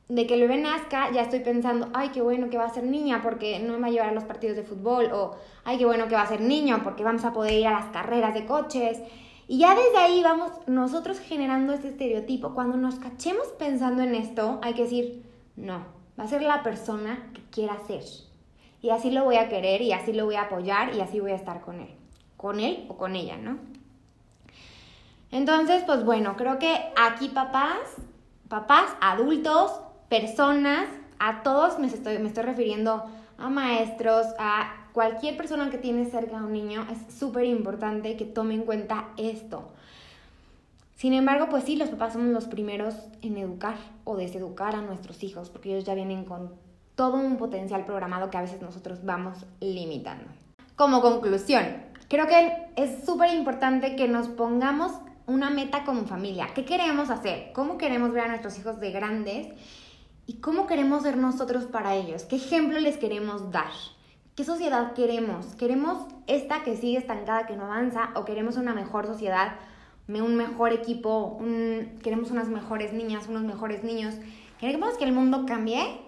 de 0.08 0.26
que 0.26 0.34
el 0.34 0.40
bebé 0.40 0.56
nazca, 0.56 1.10
ya 1.12 1.22
estoy 1.22 1.40
pensando, 1.40 1.88
ay, 1.92 2.10
qué 2.10 2.22
bueno 2.22 2.48
que 2.48 2.56
va 2.56 2.64
a 2.64 2.70
ser 2.72 2.84
niña 2.84 3.20
porque 3.22 3.58
no 3.58 3.74
me 3.74 3.80
va 3.80 3.86
a 3.88 3.90
llevar 3.90 4.08
a 4.08 4.14
los 4.14 4.24
partidos 4.24 4.56
de 4.56 4.62
fútbol, 4.62 5.10
o 5.12 5.36
ay, 5.64 5.76
qué 5.76 5.84
bueno 5.84 6.08
que 6.08 6.14
va 6.14 6.22
a 6.22 6.26
ser 6.26 6.40
niño 6.40 6.80
porque 6.82 7.04
vamos 7.04 7.24
a 7.24 7.32
poder 7.32 7.52
ir 7.52 7.66
a 7.66 7.72
las 7.72 7.86
carreras 7.86 8.32
de 8.32 8.46
coches. 8.46 9.00
Y 9.48 9.58
ya 9.58 9.74
desde 9.74 9.98
ahí 9.98 10.22
vamos 10.22 10.52
nosotros 10.66 11.18
generando 11.18 11.72
este 11.72 11.88
estereotipo. 11.88 12.54
Cuando 12.54 12.76
nos 12.76 12.96
cachemos 12.96 13.48
pensando 13.58 14.02
en 14.02 14.14
esto, 14.14 14.58
hay 14.62 14.74
que 14.74 14.82
decir, 14.84 15.24
no, 15.56 15.84
va 16.18 16.24
a 16.24 16.28
ser 16.28 16.42
la 16.42 16.62
persona 16.62 17.30
que 17.34 17.42
quiera 17.50 17.78
ser. 17.86 18.04
Y 18.80 18.90
así 18.90 19.10
lo 19.10 19.24
voy 19.24 19.36
a 19.36 19.48
querer 19.48 19.82
y 19.82 19.92
así 19.92 20.12
lo 20.12 20.24
voy 20.24 20.36
a 20.36 20.42
apoyar 20.42 20.94
y 20.94 21.00
así 21.00 21.20
voy 21.20 21.32
a 21.32 21.36
estar 21.36 21.60
con 21.60 21.80
él. 21.80 21.90
Con 22.36 22.60
él 22.60 22.86
o 22.88 22.96
con 22.96 23.16
ella, 23.16 23.36
¿no? 23.36 23.58
Entonces, 25.30 25.82
pues 25.84 26.04
bueno, 26.04 26.36
creo 26.36 26.58
que 26.58 26.92
aquí 26.96 27.28
papás, 27.28 27.78
papás, 28.48 28.90
adultos, 29.00 29.72
personas, 30.08 30.88
a 31.18 31.42
todos 31.42 31.78
me 31.78 31.88
estoy, 31.88 32.18
me 32.18 32.28
estoy 32.28 32.44
refiriendo 32.44 33.04
a 33.36 33.50
maestros, 33.50 34.26
a 34.38 34.86
cualquier 34.92 35.36
persona 35.36 35.70
que 35.70 35.78
tiene 35.78 36.06
cerca 36.06 36.38
a 36.38 36.44
un 36.44 36.52
niño, 36.52 36.86
es 36.90 37.14
súper 37.14 37.44
importante 37.44 38.16
que 38.16 38.24
tome 38.24 38.54
en 38.54 38.62
cuenta 38.62 39.08
esto. 39.16 39.68
Sin 40.96 41.12
embargo, 41.12 41.48
pues 41.48 41.64
sí, 41.64 41.76
los 41.76 41.90
papás 41.90 42.14
somos 42.14 42.28
los 42.28 42.46
primeros 42.46 42.96
en 43.22 43.36
educar 43.36 43.76
o 44.02 44.16
deseducar 44.16 44.74
a 44.74 44.82
nuestros 44.82 45.22
hijos, 45.22 45.50
porque 45.50 45.70
ellos 45.70 45.84
ya 45.84 45.94
vienen 45.94 46.24
con 46.24 46.50
todo 46.98 47.16
un 47.16 47.36
potencial 47.36 47.84
programado 47.84 48.28
que 48.28 48.38
a 48.38 48.40
veces 48.40 48.60
nosotros 48.60 49.04
vamos 49.04 49.46
limitando. 49.60 50.24
Como 50.74 51.00
conclusión, 51.00 51.64
creo 52.08 52.26
que 52.26 52.72
es 52.74 53.04
súper 53.06 53.32
importante 53.34 53.94
que 53.94 54.08
nos 54.08 54.26
pongamos 54.26 54.90
una 55.28 55.48
meta 55.48 55.84
como 55.84 56.06
familia. 56.06 56.48
¿Qué 56.56 56.64
queremos 56.64 57.08
hacer? 57.10 57.52
¿Cómo 57.52 57.78
queremos 57.78 58.12
ver 58.12 58.24
a 58.24 58.28
nuestros 58.28 58.58
hijos 58.58 58.80
de 58.80 58.90
grandes? 58.90 59.46
¿Y 60.26 60.40
cómo 60.40 60.66
queremos 60.66 61.04
ser 61.04 61.18
nosotros 61.18 61.66
para 61.66 61.94
ellos? 61.94 62.24
¿Qué 62.24 62.34
ejemplo 62.34 62.80
les 62.80 62.96
queremos 62.96 63.52
dar? 63.52 63.70
¿Qué 64.34 64.42
sociedad 64.42 64.92
queremos? 64.94 65.54
¿Queremos 65.54 65.98
esta 66.26 66.64
que 66.64 66.76
sigue 66.76 66.98
estancada, 66.98 67.46
que 67.46 67.56
no 67.56 67.66
avanza? 67.66 68.10
¿O 68.16 68.24
queremos 68.24 68.56
una 68.56 68.74
mejor 68.74 69.06
sociedad, 69.06 69.52
un 70.08 70.34
mejor 70.34 70.72
equipo, 70.72 71.38
queremos 72.02 72.32
unas 72.32 72.48
mejores 72.48 72.92
niñas, 72.92 73.28
unos 73.28 73.44
mejores 73.44 73.84
niños? 73.84 74.16
¿Queremos 74.58 74.98
que 74.98 75.04
el 75.04 75.12
mundo 75.12 75.44
cambie? 75.46 76.07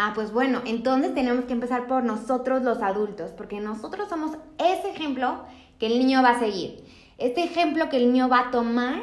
Ah, 0.00 0.12
pues 0.14 0.30
bueno, 0.30 0.62
entonces 0.64 1.12
tenemos 1.12 1.46
que 1.46 1.52
empezar 1.52 1.88
por 1.88 2.04
nosotros 2.04 2.62
los 2.62 2.82
adultos, 2.82 3.32
porque 3.32 3.58
nosotros 3.58 4.08
somos 4.08 4.30
ese 4.56 4.90
ejemplo 4.90 5.40
que 5.80 5.86
el 5.86 5.98
niño 5.98 6.22
va 6.22 6.30
a 6.30 6.38
seguir. 6.38 6.84
Este 7.18 7.42
ejemplo 7.42 7.88
que 7.88 7.96
el 7.96 8.12
niño 8.12 8.28
va 8.28 8.46
a 8.46 8.50
tomar 8.52 9.02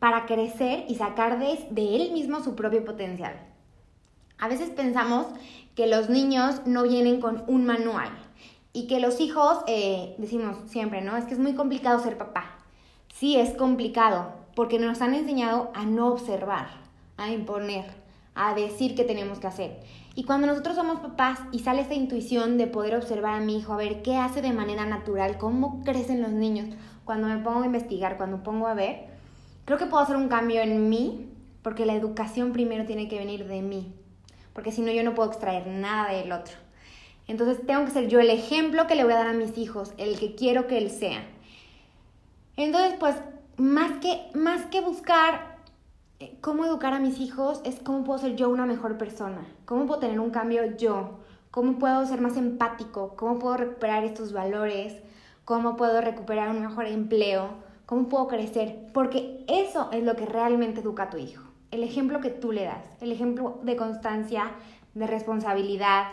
para 0.00 0.26
crecer 0.26 0.84
y 0.88 0.96
sacar 0.96 1.38
de, 1.38 1.94
él 1.94 2.10
mismo 2.10 2.42
su 2.42 2.56
propio 2.56 2.84
potencial. 2.84 3.34
A 4.36 4.48
veces 4.48 4.70
pensamos 4.70 5.28
que 5.76 5.86
los 5.86 6.10
niños 6.10 6.62
no 6.66 6.82
vienen 6.82 7.20
con 7.20 7.44
un 7.46 7.64
manual 7.64 8.10
y 8.72 8.88
que 8.88 8.98
los 8.98 9.20
hijos, 9.20 9.58
eh, 9.68 10.16
decimos 10.18 10.56
siempre, 10.66 11.02
¿no? 11.02 11.16
Es 11.16 11.24
que 11.26 11.34
es 11.34 11.38
muy 11.38 11.54
complicado 11.54 12.00
ser 12.00 12.18
papá. 12.18 12.58
Sí, 13.14 13.36
es 13.36 13.54
complicado 13.54 14.32
porque 14.56 14.80
nos 14.80 15.02
han 15.02 15.14
enseñado 15.14 15.70
a 15.72 15.84
no 15.84 16.08
observar, 16.08 16.66
a 17.16 17.30
imponer, 17.30 17.84
a 18.34 18.54
decir 18.54 18.96
qué 18.96 19.04
tenemos 19.04 19.38
que 19.38 19.46
hacer. 19.46 20.01
Y 20.14 20.24
cuando 20.24 20.46
nosotros 20.46 20.76
somos 20.76 21.00
papás 21.00 21.38
y 21.52 21.60
sale 21.60 21.82
esa 21.82 21.94
intuición 21.94 22.58
de 22.58 22.66
poder 22.66 22.94
observar 22.96 23.34
a 23.34 23.40
mi 23.40 23.58
hijo, 23.58 23.72
a 23.72 23.78
ver 23.78 24.02
qué 24.02 24.16
hace 24.16 24.42
de 24.42 24.52
manera 24.52 24.84
natural, 24.84 25.38
cómo 25.38 25.82
crecen 25.84 26.20
los 26.20 26.32
niños, 26.32 26.68
cuando 27.04 27.28
me 27.28 27.38
pongo 27.38 27.62
a 27.62 27.66
investigar, 27.66 28.18
cuando 28.18 28.42
pongo 28.42 28.66
a 28.66 28.74
ver, 28.74 29.06
creo 29.64 29.78
que 29.78 29.86
puedo 29.86 30.02
hacer 30.02 30.16
un 30.16 30.28
cambio 30.28 30.60
en 30.60 30.88
mí, 30.90 31.30
porque 31.62 31.86
la 31.86 31.94
educación 31.94 32.52
primero 32.52 32.84
tiene 32.84 33.08
que 33.08 33.18
venir 33.18 33.46
de 33.46 33.62
mí, 33.62 33.94
porque 34.52 34.72
si 34.72 34.82
no 34.82 34.92
yo 34.92 35.02
no 35.02 35.14
puedo 35.14 35.30
extraer 35.30 35.66
nada 35.66 36.12
del 36.12 36.30
otro. 36.32 36.56
Entonces 37.26 37.64
tengo 37.66 37.84
que 37.84 37.92
ser 37.92 38.08
yo 38.08 38.20
el 38.20 38.30
ejemplo 38.30 38.86
que 38.86 38.96
le 38.96 39.04
voy 39.04 39.14
a 39.14 39.16
dar 39.16 39.28
a 39.28 39.32
mis 39.32 39.56
hijos, 39.56 39.94
el 39.96 40.18
que 40.18 40.34
quiero 40.34 40.66
que 40.66 40.76
él 40.76 40.90
sea. 40.90 41.24
Entonces, 42.56 42.94
pues, 42.98 43.16
más 43.56 43.92
que, 44.00 44.26
más 44.34 44.66
que 44.66 44.80
buscar 44.80 45.51
cómo 46.40 46.64
educar 46.64 46.92
a 46.94 47.00
mis 47.00 47.18
hijos, 47.20 47.60
es 47.64 47.80
cómo 47.80 48.04
puedo 48.04 48.18
ser 48.18 48.36
yo 48.36 48.48
una 48.48 48.66
mejor 48.66 48.98
persona, 48.98 49.46
cómo 49.64 49.86
puedo 49.86 50.00
tener 50.00 50.20
un 50.20 50.30
cambio 50.30 50.76
yo, 50.76 51.18
cómo 51.50 51.78
puedo 51.78 52.04
ser 52.06 52.20
más 52.20 52.36
empático, 52.36 53.14
cómo 53.16 53.38
puedo 53.38 53.56
recuperar 53.56 54.04
estos 54.04 54.32
valores, 54.32 54.96
cómo 55.44 55.76
puedo 55.76 56.00
recuperar 56.00 56.50
un 56.50 56.60
mejor 56.60 56.86
empleo, 56.86 57.48
cómo 57.86 58.08
puedo 58.08 58.28
crecer, 58.28 58.88
porque 58.94 59.44
eso 59.48 59.90
es 59.92 60.02
lo 60.02 60.16
que 60.16 60.26
realmente 60.26 60.80
educa 60.80 61.04
a 61.04 61.10
tu 61.10 61.18
hijo. 61.18 61.44
El 61.70 61.82
ejemplo 61.82 62.20
que 62.20 62.30
tú 62.30 62.52
le 62.52 62.64
das, 62.64 62.84
el 63.00 63.12
ejemplo 63.12 63.60
de 63.62 63.76
constancia, 63.76 64.52
de 64.94 65.06
responsabilidad, 65.06 66.08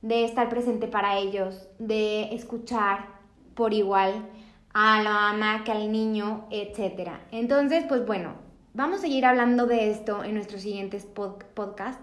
de 0.00 0.24
estar 0.24 0.48
presente 0.48 0.88
para 0.88 1.18
ellos, 1.18 1.68
de 1.78 2.34
escuchar 2.34 3.06
por 3.54 3.72
igual 3.72 4.28
a 4.74 5.02
la 5.02 5.12
mamá 5.12 5.64
que 5.64 5.72
al 5.72 5.92
niño, 5.92 6.46
etc. 6.50 7.10
Entonces, 7.30 7.84
pues 7.88 8.04
bueno, 8.06 8.41
vamos 8.74 8.98
a 8.98 9.02
seguir 9.02 9.26
hablando 9.26 9.66
de 9.66 9.90
esto 9.90 10.24
en 10.24 10.34
nuestros 10.34 10.62
siguientes 10.62 11.06
podcasts. 11.06 12.02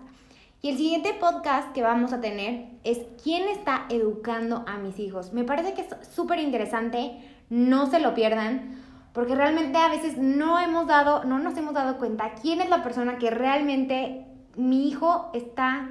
Y 0.62 0.70
el 0.70 0.78
siguiente 0.78 1.14
podcast 1.14 1.72
que 1.74 1.82
vamos 1.82 2.12
a 2.12 2.20
tener 2.20 2.68
es 2.84 3.00
¿Quién 3.24 3.48
está 3.48 3.86
educando 3.90 4.66
a 4.68 4.78
mis 4.78 5.00
hijos? 5.00 5.32
Me 5.32 5.46
parece 5.46 5.74
que 5.74 5.82
es 5.82 5.88
súper 6.14 6.40
interesante, 6.40 7.18
no 7.50 7.90
se 7.90 8.00
lo 8.00 8.14
pierdan, 8.14 8.78
porque 9.14 9.36
realmente 9.36 9.78
a 9.78 9.88
veces 9.88 10.18
no 10.18 10.60
hemos 10.60 10.86
dado, 10.86 11.24
no 11.24 11.40
nos 11.40 11.58
hemos 11.58 11.74
dado 11.74 11.98
cuenta 11.98 12.34
quién 12.42 12.60
es 12.60 12.70
la 12.70 12.84
persona 12.84 13.18
que 13.18 13.32
realmente 13.32 14.26
mi 14.58 14.90
hijo 14.90 15.32
está, 15.34 15.90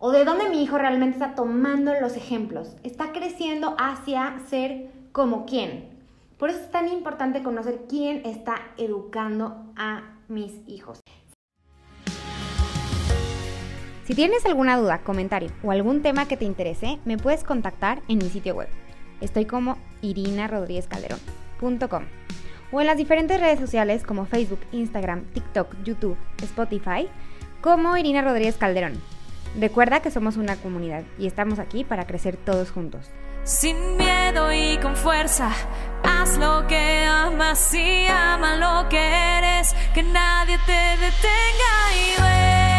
o 0.00 0.10
de 0.10 0.24
dónde 0.24 0.48
mi 0.48 0.62
hijo 0.62 0.76
realmente 0.76 1.16
está 1.16 1.36
tomando 1.36 1.94
los 2.00 2.16
ejemplos, 2.16 2.76
está 2.82 3.12
creciendo 3.12 3.76
hacia 3.78 4.40
ser 4.48 4.90
como 5.12 5.46
quién. 5.46 5.93
Por 6.38 6.50
eso 6.50 6.60
es 6.60 6.70
tan 6.70 6.88
importante 6.88 7.42
conocer 7.42 7.82
quién 7.88 8.22
está 8.24 8.56
educando 8.76 9.72
a 9.76 10.18
mis 10.28 10.60
hijos. 10.66 11.00
Si 14.04 14.14
tienes 14.14 14.44
alguna 14.44 14.76
duda, 14.76 14.98
comentario 14.98 15.50
o 15.62 15.70
algún 15.70 16.02
tema 16.02 16.28
que 16.28 16.36
te 16.36 16.44
interese, 16.44 16.98
me 17.04 17.16
puedes 17.16 17.42
contactar 17.42 18.02
en 18.08 18.18
mi 18.18 18.28
sitio 18.28 18.54
web. 18.54 18.68
Estoy 19.20 19.46
como 19.46 19.78
irinarodríguezcalderón.com 20.02 22.04
o 22.70 22.80
en 22.80 22.86
las 22.86 22.96
diferentes 22.96 23.40
redes 23.40 23.60
sociales 23.60 24.02
como 24.02 24.26
Facebook, 24.26 24.60
Instagram, 24.72 25.24
TikTok, 25.32 25.74
YouTube, 25.84 26.16
Spotify, 26.42 27.08
como 27.60 27.96
Irina 27.96 28.20
Rodríguez 28.20 28.56
Calderón. 28.56 29.00
Recuerda 29.58 30.02
que 30.02 30.10
somos 30.10 30.36
una 30.36 30.56
comunidad 30.56 31.04
y 31.18 31.26
estamos 31.26 31.58
aquí 31.58 31.84
para 31.84 32.06
crecer 32.06 32.36
todos 32.36 32.70
juntos. 32.70 33.10
Sin 33.44 33.98
miedo 33.98 34.50
y 34.54 34.78
con 34.78 34.96
fuerza, 34.96 35.50
haz 36.02 36.38
lo 36.38 36.66
que 36.66 37.04
amas 37.04 37.74
y 37.74 38.06
ama 38.06 38.56
lo 38.56 38.88
que 38.88 38.96
eres, 38.96 39.74
que 39.92 40.02
nadie 40.02 40.58
te 40.64 40.72
detenga 40.72 41.74
y 41.92 42.22
ve. 42.22 42.73